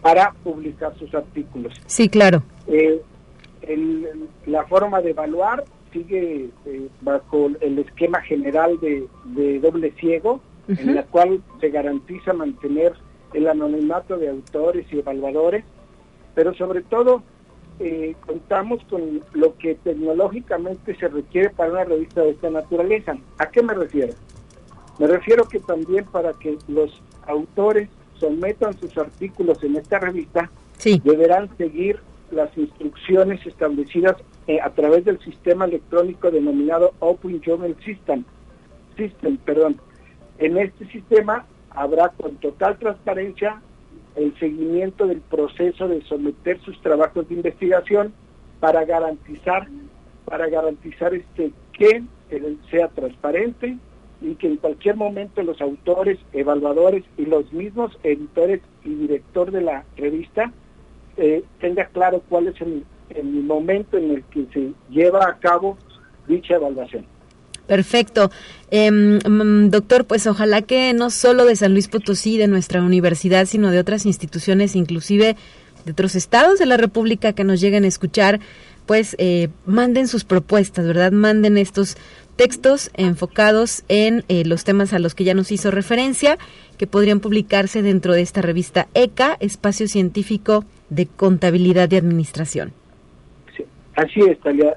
[0.00, 1.74] para publicar sus artículos.
[1.86, 2.42] Sí, claro.
[2.66, 3.00] Eh,
[4.46, 10.40] la forma de evaluar sigue eh, bajo el esquema general de, doble ciego,
[10.78, 12.94] en la cual se garantiza mantener
[13.32, 15.64] el anonimato de autores y evaluadores,
[16.34, 17.22] pero sobre todo
[17.78, 23.16] eh, contamos con lo que tecnológicamente se requiere para una revista de esta naturaleza.
[23.38, 24.14] ¿A qué me refiero?
[24.98, 30.50] Me refiero que también para que los autores sometan sus artículos en esta revista,
[31.04, 31.98] deberán seguir
[32.30, 34.16] las instrucciones establecidas
[34.46, 38.24] eh, a través del sistema electrónico denominado Open Journal System.
[38.96, 39.80] System perdón.
[40.40, 43.60] En este sistema habrá con total transparencia
[44.16, 48.12] el seguimiento del proceso de someter sus trabajos de investigación
[48.58, 49.68] para garantizar
[50.24, 52.02] para garantizar este que
[52.70, 53.76] sea transparente
[54.20, 59.62] y que en cualquier momento los autores, evaluadores y los mismos editores y director de
[59.62, 60.52] la revista
[61.16, 62.84] eh, tenga claro cuál es el,
[63.44, 65.76] momento en el que se lleva a cabo
[66.28, 67.04] dicha evaluación.
[67.70, 68.32] Perfecto.
[68.72, 73.46] Em, mm, doctor, pues ojalá que no solo de San Luis Potosí, de nuestra universidad,
[73.46, 75.36] sino de otras instituciones, inclusive
[75.84, 78.40] de otros estados de la República que nos lleguen a escuchar,
[78.86, 81.12] pues eh, manden sus propuestas, ¿verdad?
[81.12, 81.96] Manden estos
[82.34, 86.38] textos enfocados en eh, los temas a los que ya nos hizo referencia,
[86.76, 92.72] que podrían publicarse dentro de esta revista ECA, Espacio Científico de Contabilidad y Administración.
[93.56, 93.64] Sí,
[93.94, 94.76] así es, Talia.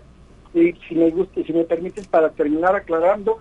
[0.54, 3.40] Y si me gusta, si me permites, para terminar aclarando,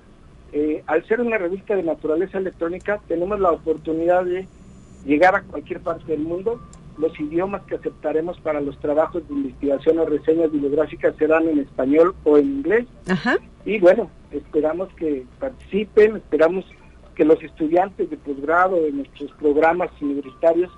[0.53, 4.47] eh, al ser una revista de naturaleza electrónica, tenemos la oportunidad de
[5.05, 6.61] llegar a cualquier parte del mundo.
[6.99, 12.15] Los idiomas que aceptaremos para los trabajos de investigación o reseñas bibliográficas serán en español
[12.25, 12.87] o en inglés.
[13.09, 13.37] Ajá.
[13.65, 16.67] Y bueno, esperamos que participen, esperamos
[17.15, 20.71] que los estudiantes de posgrado de nuestros programas universitarios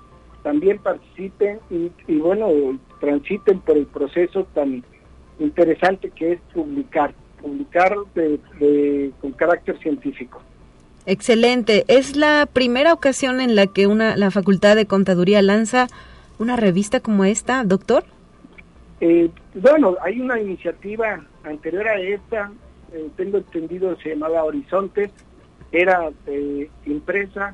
[0.43, 4.83] también participen y, bueno, transiten por el proceso tan
[5.39, 7.95] interesante que es publicar, publicar
[9.21, 10.41] con carácter científico.
[11.05, 11.85] Excelente.
[11.87, 15.87] ¿Es la primera ocasión en la que una, la Facultad de Contaduría lanza
[16.39, 18.05] una revista como esta, doctor?
[19.01, 22.51] Eh, bueno, hay una iniciativa anterior a esta
[22.95, 25.11] eh, tengo entendido, se llamaba Horizonte,
[25.71, 27.53] era eh, impresa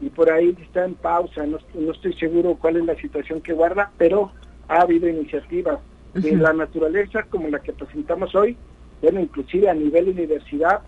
[0.00, 1.58] y por ahí está en pausa, no,
[1.90, 4.30] estoy seguro cuál es la situación que guarda, pero
[4.68, 5.78] ha habido iniciativas
[6.22, 8.56] de la naturaleza como la que presentamos hoy,
[9.02, 10.80] bueno, inclusive a nivel universidad,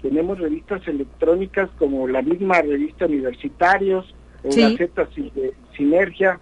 [0.00, 5.08] tenemos revistas electrónicas como la misma revista Universitarios o la Z
[5.76, 6.40] Sinergia,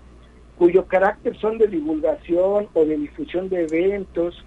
[0.56, 4.44] cuyo carácter son de divulgación o de difusión de eventos,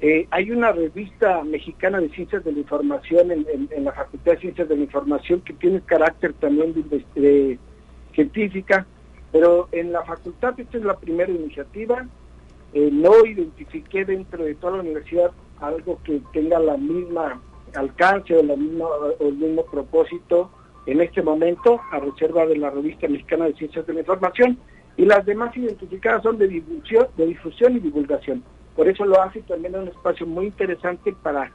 [0.00, 4.68] eh, hay una revista mexicana de ciencias de la información en, la Facultad de Ciencias
[4.68, 6.74] de la Información que tiene carácter también
[7.14, 7.58] de,
[8.14, 8.86] científica,
[9.32, 12.06] pero en la facultad esta es la primera iniciativa.
[12.76, 15.30] Eh, no identifiqué dentro de toda la universidad
[15.62, 17.40] algo que tenga la misma
[17.74, 20.50] alcance o, el mismo propósito
[20.84, 24.58] en este momento, a reserva de la revista mexicana de ciencias de la información,
[24.98, 28.44] y las demás identificadas son de difusión, de difusión y divulgación.
[28.76, 31.50] Por eso lo hace también un espacio muy interesante para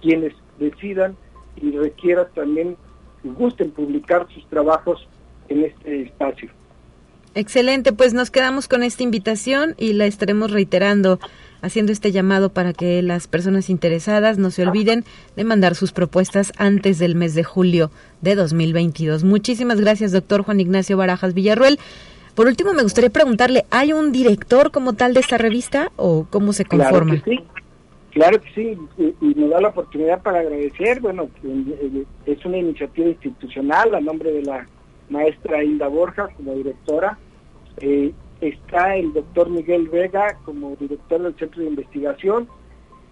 [0.00, 1.18] quienes decidan
[1.56, 2.78] y requieran también
[3.22, 5.06] gusten publicar sus trabajos
[5.50, 6.50] en este espacio.
[7.34, 11.18] Excelente, pues nos quedamos con esta invitación y la estaremos reiterando,
[11.62, 15.04] haciendo este llamado para que las personas interesadas no se olviden
[15.34, 19.24] de mandar sus propuestas antes del mes de julio de 2022.
[19.24, 21.78] Muchísimas gracias, doctor Juan Ignacio Barajas Villarruel.
[22.34, 26.52] Por último, me gustaría preguntarle, ¿hay un director como tal de esta revista o cómo
[26.52, 27.20] se conforma?
[27.20, 27.44] Claro que sí,
[28.10, 31.30] claro que sí, y, me da la oportunidad para agradecer, bueno,
[32.26, 34.66] es una iniciativa institucional a nombre de la
[35.12, 37.18] maestra Hilda Borja como directora,
[37.78, 42.48] eh, está el doctor Miguel Vega como director del Centro de Investigación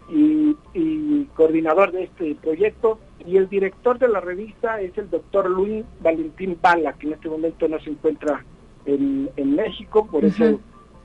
[0.08, 5.48] y, y, coordinador de este proyecto, y el director de la revista es el doctor
[5.48, 8.44] Luis Valentín Bala, que en este momento no se encuentra
[8.86, 10.58] en, México, por eso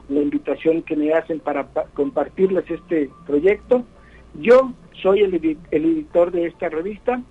[0.10, 3.84] la invitación que me hacen para compartirles este proyecto.
[4.40, 4.72] Yo
[5.04, 7.22] soy el, el editor de esta revista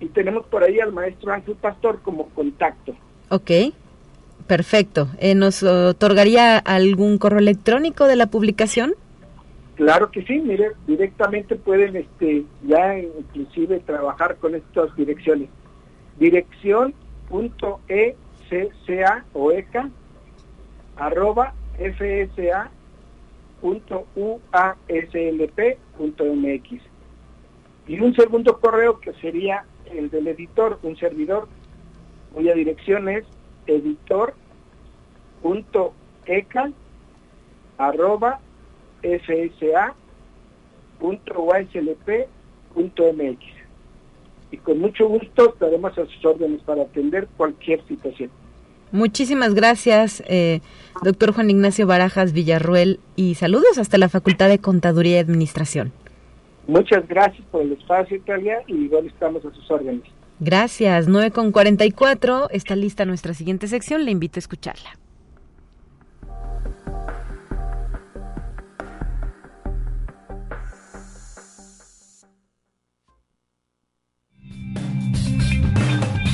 [0.00, 2.94] y tenemos por ahí al maestro Ángel Pastor como contacto.
[3.28, 3.50] Ok,
[4.46, 5.08] perfecto.
[5.18, 8.94] Eh, ¿Nos otorgaría algún correo electrónico de la publicación?
[9.76, 15.48] Claro que sí, mire, directamente pueden este ya inclusive trabajar con estas direcciones.
[16.18, 16.94] Dirección
[17.28, 19.90] punto ECCA o ECA
[20.96, 22.70] arroba FSA
[23.60, 26.80] punto UASLP punto MX.
[27.88, 29.64] Y un segundo correo que sería
[29.94, 31.48] el del editor, un servidor
[32.32, 33.24] cuya dirección es
[33.66, 34.34] editor
[35.42, 35.94] punto
[36.26, 36.70] ECA
[37.78, 38.40] arroba
[39.02, 39.94] fsa.yslp.mx.
[44.50, 48.30] Y con mucho gusto estaremos a sus órdenes para atender cualquier situación.
[48.92, 50.60] Muchísimas gracias, eh,
[51.02, 55.92] doctor Juan Ignacio Barajas Villarruel, y saludos hasta la Facultad de Contaduría y Administración.
[56.66, 60.02] Muchas gracias por el espacio, Italia, y igual estamos a sus órdenes.
[60.40, 64.90] Gracias, 9 con 44, está lista nuestra siguiente sección, le invito a escucharla.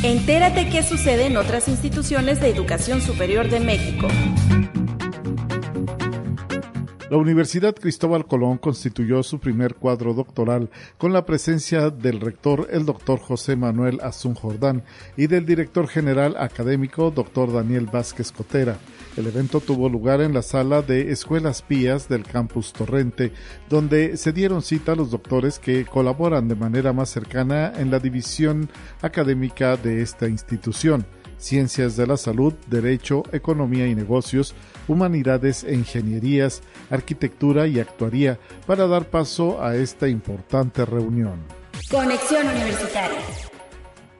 [0.03, 4.09] Entérate qué sucede en otras instituciones de educación superior de México.
[7.11, 12.87] La Universidad Cristóbal Colón constituyó su primer cuadro doctoral con la presencia del rector, el
[12.87, 14.85] doctor José Manuel Azun Jordán,
[15.17, 18.79] y del director general académico, doctor Daniel Vázquez Cotera.
[19.17, 23.33] El evento tuvo lugar en la sala de Escuelas Pías del campus Torrente,
[23.69, 27.99] donde se dieron cita a los doctores que colaboran de manera más cercana en la
[27.99, 28.71] división
[29.03, 31.05] académica de esta institución
[31.41, 34.55] ciencias de la salud, derecho, economía y negocios,
[34.87, 41.41] humanidades e ingenierías, arquitectura y actuaría para dar paso a esta importante reunión.
[41.91, 43.50] Conexión Universitaria.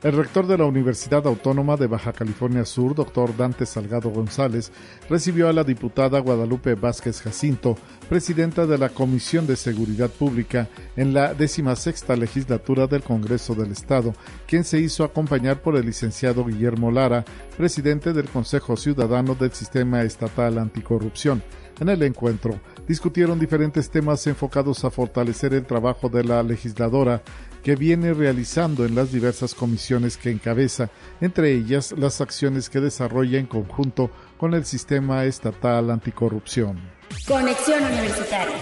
[0.03, 4.73] El rector de la Universidad Autónoma de Baja California Sur, doctor Dante Salgado González,
[5.11, 7.77] recibió a la diputada Guadalupe Vázquez Jacinto,
[8.09, 14.15] presidenta de la Comisión de Seguridad Pública en la decimasexta legislatura del Congreso del Estado,
[14.47, 17.23] quien se hizo acompañar por el licenciado Guillermo Lara,
[17.59, 21.43] presidente del Consejo Ciudadano del Sistema Estatal Anticorrupción.
[21.79, 27.23] En el encuentro discutieron diferentes temas enfocados a fortalecer el trabajo de la legisladora
[27.63, 30.91] que viene realizando en las diversas comisiones que encabeza,
[31.21, 36.79] entre ellas las acciones que desarrolla en conjunto con el Sistema Estatal Anticorrupción.
[37.27, 38.57] Conexión Universitaria.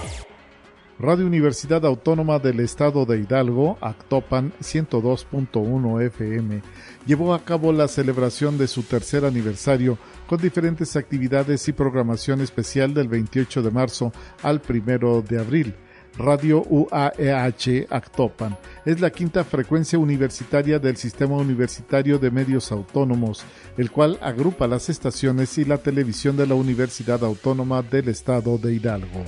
[1.01, 6.61] Radio Universidad Autónoma del Estado de Hidalgo, Actopan 102.1 FM,
[7.07, 9.97] llevó a cabo la celebración de su tercer aniversario
[10.27, 15.75] con diferentes actividades y programación especial del 28 de marzo al 1 de abril
[16.19, 18.59] Radio UAEH Actopan.
[18.85, 23.45] Es la quinta frecuencia universitaria del Sistema Universitario de Medios Autónomos,
[23.77, 28.75] el cual agrupa las estaciones y la televisión de la Universidad Autónoma del Estado de
[28.75, 29.25] Hidalgo.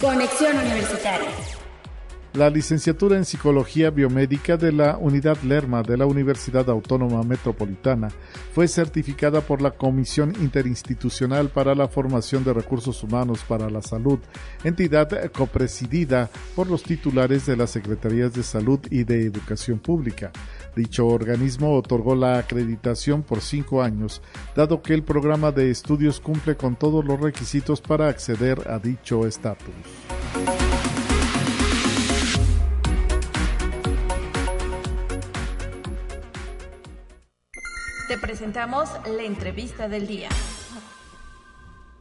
[0.00, 1.61] Conexión Universitaria.
[2.34, 8.08] La licenciatura en Psicología Biomédica de la Unidad Lerma de la Universidad Autónoma Metropolitana
[8.54, 14.18] fue certificada por la Comisión Interinstitucional para la Formación de Recursos Humanos para la Salud,
[14.64, 20.32] entidad copresidida por los titulares de las Secretarías de Salud y de Educación Pública.
[20.74, 24.22] Dicho organismo otorgó la acreditación por cinco años,
[24.56, 29.26] dado que el programa de estudios cumple con todos los requisitos para acceder a dicho
[29.26, 29.74] estatus.
[38.20, 40.28] Presentamos la entrevista del día.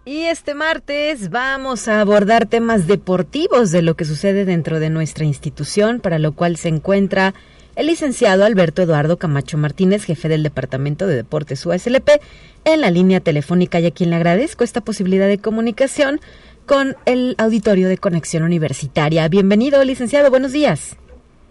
[0.03, 5.25] Y este martes vamos a abordar temas deportivos de lo que sucede dentro de nuestra
[5.25, 7.35] institución, para lo cual se encuentra
[7.75, 12.09] el licenciado Alberto Eduardo Camacho Martínez, jefe del Departamento de Deportes USLP,
[12.65, 16.19] en la línea telefónica y a quien le agradezco esta posibilidad de comunicación
[16.65, 19.27] con el auditorio de Conexión Universitaria.
[19.27, 20.97] Bienvenido, licenciado, buenos días.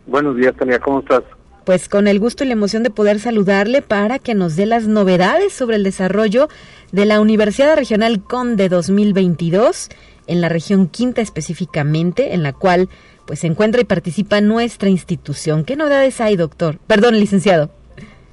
[0.06, 1.22] Buenos días, Tania, ¿cómo estás?
[1.70, 4.88] Pues con el gusto y la emoción de poder saludarle para que nos dé las
[4.88, 6.48] novedades sobre el desarrollo
[6.90, 9.88] de la Universidad Regional Conde 2022
[10.26, 12.88] en la región quinta específicamente, en la cual
[13.24, 15.62] pues se encuentra y participa nuestra institución.
[15.64, 16.78] ¿Qué novedades hay, doctor?
[16.88, 17.70] Perdón, licenciado.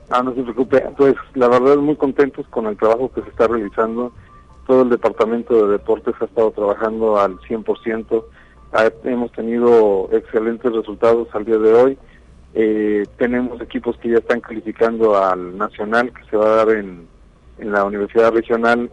[0.10, 0.84] Ah, no se preocupe.
[0.98, 4.14] Pues la verdad muy contentos con el trabajo que se está realizando.
[4.66, 8.24] Todo el departamento de deportes ha estado trabajando al 100%.
[9.04, 11.98] hemos tenido excelentes resultados al día de hoy
[12.60, 17.08] eh, tenemos equipos que ya están calificando al nacional que se va a dar en,
[17.60, 18.90] en la universidad regional.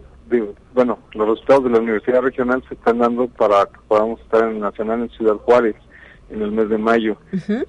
[0.75, 4.57] bueno, los resultados de la universidad regional se están dando para que podamos estar en
[4.57, 5.77] el nacional en Ciudad Juárez.
[6.29, 7.17] en el mes de mayo.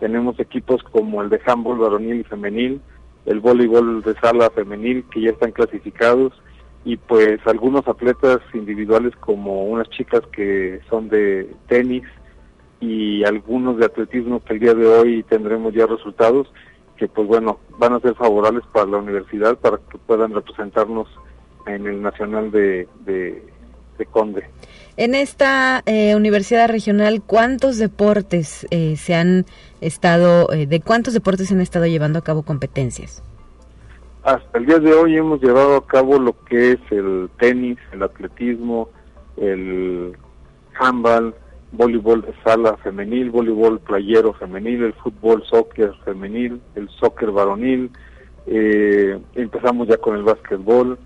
[0.02, 2.82] Tenemos equipos como el de handball varonil y femenil,
[3.26, 6.34] el voleibol de sala femenil que ya están clasificados
[6.84, 12.04] y pues algunos atletas individuales como unas chicas que son de tenis
[12.86, 16.47] y algunos de atletismo que el día de hoy tendremos ya resultados
[16.97, 21.07] que pues bueno van a ser favorables para la universidad para que puedan representarnos
[21.65, 23.41] en el nacional de, de,
[24.11, 24.43] Conde.
[24.97, 29.45] En esta eh, universidad regional, ¿cuántos deportes eh, se han
[29.79, 33.23] estado, eh, de cuántos deportes se han estado llevando a cabo competencias?
[34.23, 38.03] Hasta el día de hoy hemos llevado a cabo lo que es el tenis, el
[38.03, 38.89] atletismo,
[39.38, 40.17] el
[40.79, 41.33] handball,
[41.72, 47.91] voleibol sala femenil, voleibol playero femenil, el fútbol soccer femenil, el soccer varonil,
[48.47, 50.97] eh, empezamos ya con el básquetbol,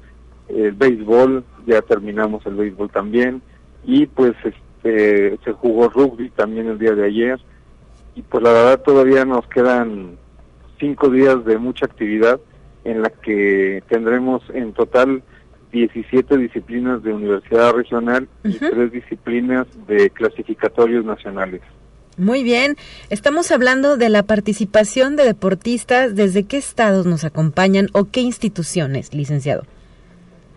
[0.49, 3.41] el béisbol, ya terminamos el béisbol también,
[3.83, 7.39] y pues este, se jugó rugby también el día de ayer,
[8.15, 10.17] y pues la verdad todavía nos quedan
[10.79, 12.39] cinco días de mucha actividad,
[12.83, 15.21] en la que tendremos en total
[15.71, 21.61] 17 disciplinas de universidad regional y tres disciplinas de clasificatorios nacionales.
[22.17, 22.75] Muy bien,
[23.09, 26.15] estamos hablando de la participación de deportistas.
[26.15, 29.63] ¿Desde qué estados nos acompañan o qué instituciones, licenciado?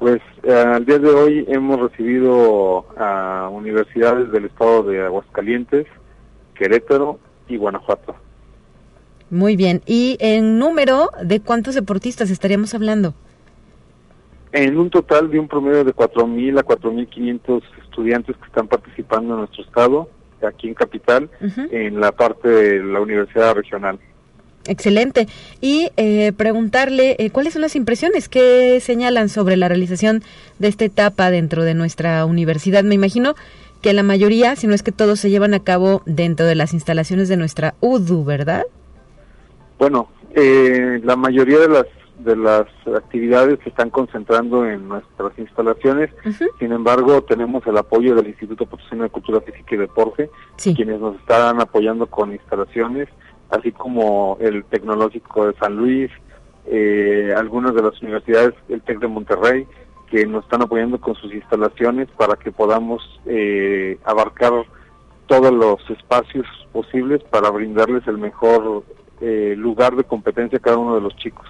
[0.01, 5.87] Pues eh, al día de hoy hemos recibido a universidades del estado de Aguascalientes,
[6.57, 8.17] Querétaro y Guanajuato.
[9.31, 9.83] Muy bien.
[9.87, 13.15] ¿Y en número de cuántos deportistas estaríamos hablando?
[14.53, 19.41] En un total de un promedio de 4.000 a 4.500 estudiantes que están participando en
[19.41, 20.09] nuestro estado,
[20.47, 21.31] aquí en Capital,
[21.71, 23.99] en la parte de la Universidad Regional.
[24.67, 25.27] Excelente.
[25.61, 30.23] Y eh, preguntarle eh, cuáles son las impresiones que señalan sobre la realización
[30.59, 32.85] de esta etapa dentro de nuestra universidad.
[32.85, 33.35] Me imagino
[33.81, 36.75] que la mayoría, si no es que todos, se llevan a cabo dentro de las
[36.75, 38.65] instalaciones de nuestra UDU, ¿verdad?
[39.79, 41.87] Bueno, eh, la mayoría de las
[42.25, 46.11] de las actividades se están concentrando en nuestras instalaciones.
[46.59, 51.17] Sin embargo, tenemos el apoyo del Instituto Profesional de Cultura Física y Deporte, quienes nos
[51.17, 53.09] están apoyando con instalaciones,
[53.51, 56.11] así como el Tecnológico de San Luis,
[56.67, 59.67] eh, algunas de las universidades, el TEC de Monterrey,
[60.11, 64.53] que nos están apoyando con sus instalaciones para que podamos eh, abarcar
[65.27, 68.85] todos los espacios posibles para brindarles el mejor
[69.21, 71.47] eh, lugar de competencia cada uno de los chicos.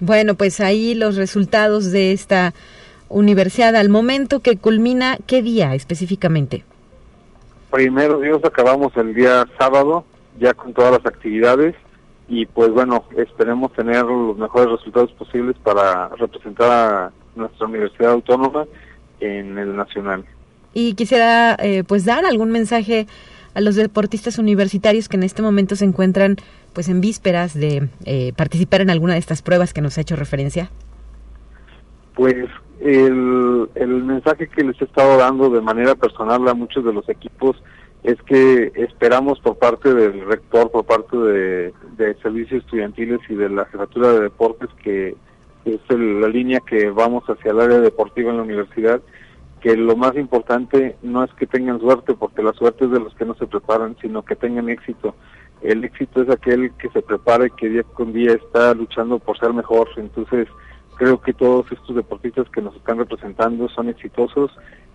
[0.00, 2.54] Bueno, pues ahí los resultados de esta
[3.08, 6.64] universidad al momento que culmina, ¿qué día específicamente?
[7.70, 10.04] Primero Dios acabamos el día sábado,
[10.38, 11.74] ya con todas las actividades
[12.28, 18.66] y pues bueno, esperemos tener los mejores resultados posibles para representar a nuestra Universidad Autónoma
[19.20, 20.24] en el nacional.
[20.74, 23.06] Y quisiera eh, pues dar algún mensaje
[23.54, 26.36] a los deportistas universitarios que en este momento se encuentran
[26.72, 30.16] pues en vísperas de eh, participar en alguna de estas pruebas que nos ha hecho
[30.16, 30.70] referencia?
[32.14, 32.34] Pues
[32.80, 37.08] el, el mensaje que les he estado dando de manera personal a muchos de los
[37.08, 37.56] equipos
[38.02, 43.48] es que esperamos por parte del rector, por parte de, de servicios estudiantiles y de
[43.48, 45.16] la jefatura de deportes, que
[45.64, 49.00] es la línea que vamos hacia el área deportiva en la universidad,
[49.60, 53.14] que lo más importante no es que tengan suerte, porque la suerte es de los
[53.14, 55.14] que no se preparan, sino que tengan éxito.
[55.62, 59.38] El éxito es aquel que se prepara y que día con día está luchando por
[59.38, 59.88] ser mejor.
[59.96, 60.48] Entonces,
[60.96, 64.50] creo que todos estos deportistas que nos están representando son exitosos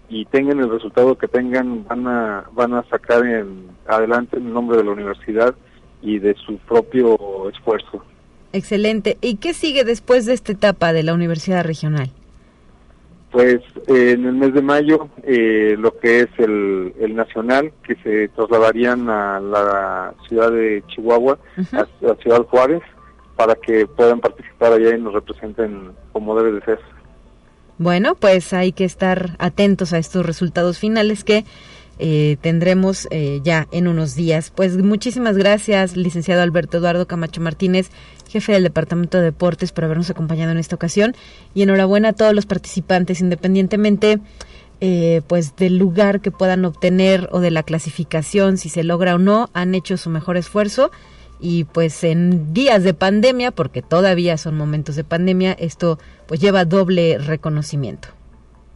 [0.09, 4.77] y tengan el resultado que tengan, van a, van a sacar en, adelante en nombre
[4.77, 5.55] de la universidad
[6.01, 8.03] y de su propio esfuerzo.
[8.51, 9.17] Excelente.
[9.21, 12.11] ¿Y qué sigue después de esta etapa de la Universidad Regional?
[13.33, 17.95] Pues eh, en el mes de mayo eh, lo que es el, el, nacional, que
[17.95, 21.39] se trasladarían a la ciudad de Chihuahua,
[21.73, 22.83] a ciudad Juárez,
[23.35, 26.79] para que puedan participar allá y nos representen como debe de ser.
[27.79, 31.43] Bueno, pues hay que estar atentos a estos resultados finales que
[31.99, 34.51] eh, tendremos eh, ya en unos días.
[34.55, 37.89] Pues muchísimas gracias, licenciado Alberto Eduardo Camacho Martínez,
[38.29, 41.15] jefe del Departamento de Deportes, por habernos acompañado en esta ocasión.
[41.53, 44.19] Y enhorabuena a todos los participantes, independientemente
[44.81, 49.17] eh, pues del lugar que puedan obtener o de la clasificación, si se logra o
[49.19, 50.91] no, han hecho su mejor esfuerzo.
[51.39, 56.65] Y pues en días de pandemia, porque todavía son momentos de pandemia, esto pues lleva
[56.65, 58.09] doble reconocimiento.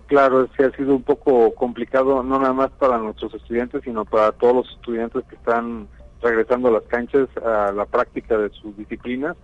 [0.07, 4.31] Claro, sí ha sido un poco complicado, no nada más para nuestros estudiantes, sino para
[4.31, 5.87] todos los estudiantes que están
[6.21, 9.35] regresando a las canchas a la práctica de sus disciplinas.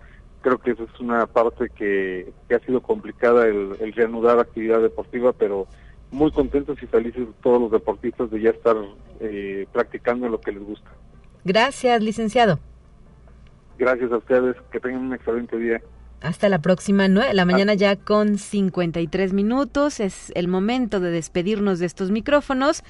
[0.41, 5.67] Creo que esa es una parte que, ha sido complicada el, reanudar actividad deportiva, pero
[6.11, 8.77] muy contentos y felices todos los deportistas de ya estar
[9.19, 10.89] eh, practicando lo que les gusta.
[11.43, 12.59] Gracias, licenciado.
[13.77, 15.81] Gracias a ustedes, que tengan un excelente día.
[16.23, 19.99] Hasta la próxima, nueve la mañana ya con 53 minutos.
[19.99, 22.81] Es el momento de despedirnos de estos micrófonos.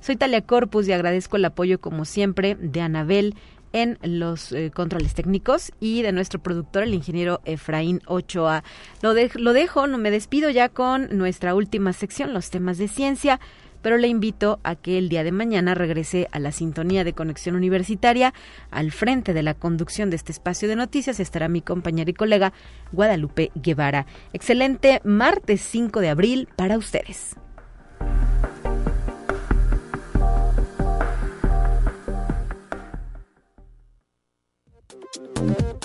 [0.00, 3.36] Soy Talia Corpus y agradezco el apoyo, como siempre, de Anabel
[3.72, 8.64] en los eh, controles técnicos y de nuestro productor, el ingeniero Efraín Ochoa.
[9.00, 13.38] Lo, lo dejo, no me despido ya con nuestra última sección, los temas de ciencia
[13.82, 17.56] pero le invito a que el día de mañana regrese a la sintonía de conexión
[17.56, 18.32] universitaria.
[18.70, 22.52] Al frente de la conducción de este espacio de noticias estará mi compañera y colega
[22.92, 24.06] Guadalupe Guevara.
[24.32, 27.36] Excelente martes 5 de abril para ustedes.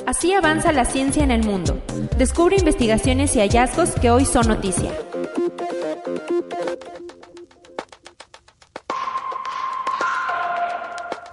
[0.07, 1.81] Así avanza la ciencia en el mundo.
[2.17, 4.89] Descubre investigaciones y hallazgos que hoy son noticia.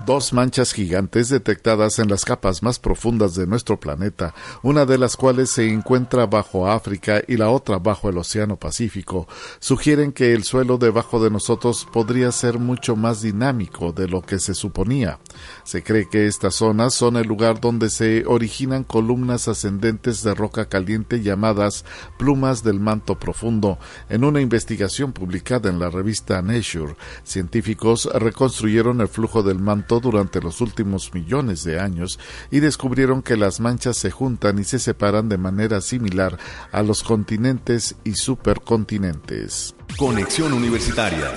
[0.05, 5.17] Dos manchas gigantes detectadas en las capas más profundas de nuestro planeta, una de las
[5.17, 9.27] cuales se encuentra bajo África y la otra bajo el Océano Pacífico,
[9.59, 14.39] sugieren que el suelo debajo de nosotros podría ser mucho más dinámico de lo que
[14.39, 15.19] se suponía.
[15.65, 20.69] Se cree que estas zonas son el lugar donde se originan columnas ascendentes de roca
[20.69, 21.85] caliente llamadas
[22.19, 23.79] plumas del manto profundo.
[24.09, 30.41] En una investigación publicada en la revista Nature, científicos reconstruyeron el flujo del manto durante
[30.41, 32.19] los últimos millones de años
[32.51, 36.39] y descubrieron que las manchas se juntan y se separan de manera similar
[36.73, 39.75] a los continentes y supercontinentes.
[39.97, 41.33] Conexión Universitaria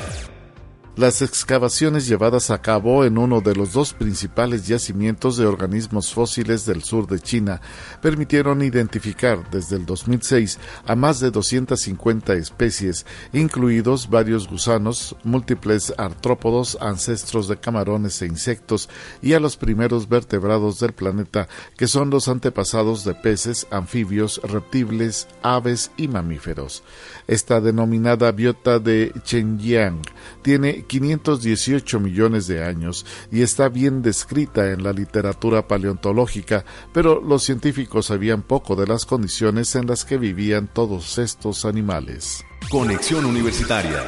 [0.98, 6.66] las excavaciones llevadas a cabo en uno de los dos principales yacimientos de organismos fósiles
[6.66, 7.62] del sur de China
[8.02, 16.80] permitieron identificar desde el 2006 a más de 250 especies, incluidos varios gusanos, múltiples artrópodos,
[16.82, 18.90] ancestros de camarones e insectos
[19.22, 25.28] y a los primeros vertebrados del planeta, que son los antepasados de peces, anfibios, reptiles,
[25.44, 26.82] aves y mamíferos.
[27.28, 30.02] Esta denominada biota de Chenjiang
[30.42, 37.44] tiene 518 millones de años y está bien descrita en la literatura paleontológica, pero los
[37.44, 42.44] científicos sabían poco de las condiciones en las que vivían todos estos animales.
[42.70, 44.04] Conexión Universitaria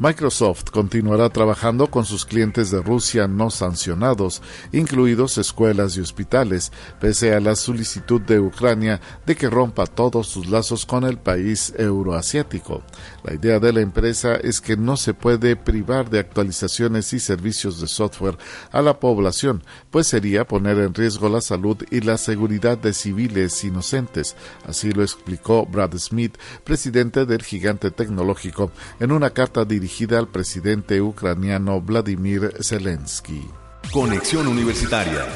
[0.00, 4.42] Microsoft continuará trabajando con sus clientes de Rusia no sancionados,
[4.72, 10.48] incluidos escuelas y hospitales, pese a la solicitud de Ucrania de que rompa todos sus
[10.48, 12.82] lazos con el país euroasiático.
[13.22, 17.80] La idea de la empresa es que no se puede privar de actualizaciones y servicios
[17.80, 18.36] de software
[18.72, 23.62] a la población, pues sería poner en riesgo la salud y la seguridad de civiles
[23.62, 24.34] inocentes.
[24.66, 30.28] Así lo explicó Brad Smith, presidente del gigante tecnológico, en una carta dirigida dirigida al
[30.28, 33.46] presidente ucraniano Vladimir Zelensky.
[33.92, 35.26] Conexión Universitaria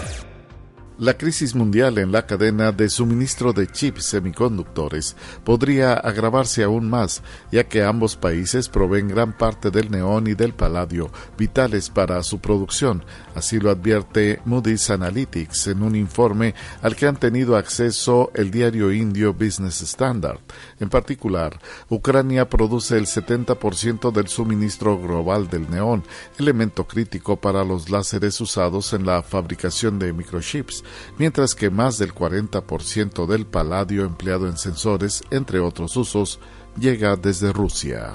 [0.99, 7.23] la crisis mundial en la cadena de suministro de chips semiconductores podría agravarse aún más,
[7.53, 12.41] ya que ambos países proveen gran parte del neón y del paladio, vitales para su
[12.41, 13.05] producción.
[13.37, 18.93] Así lo advierte Moody's Analytics en un informe al que han tenido acceso el diario
[18.93, 20.41] indio Business Standard.
[20.81, 26.03] En particular, Ucrania produce el 70% del suministro global del neón,
[26.39, 30.83] elemento crítico para los láseres usados en la fabricación de microchips
[31.19, 36.41] mientras que más del 40% del paladio empleado en sensores, entre otros usos,
[36.79, 38.15] llega desde Rusia.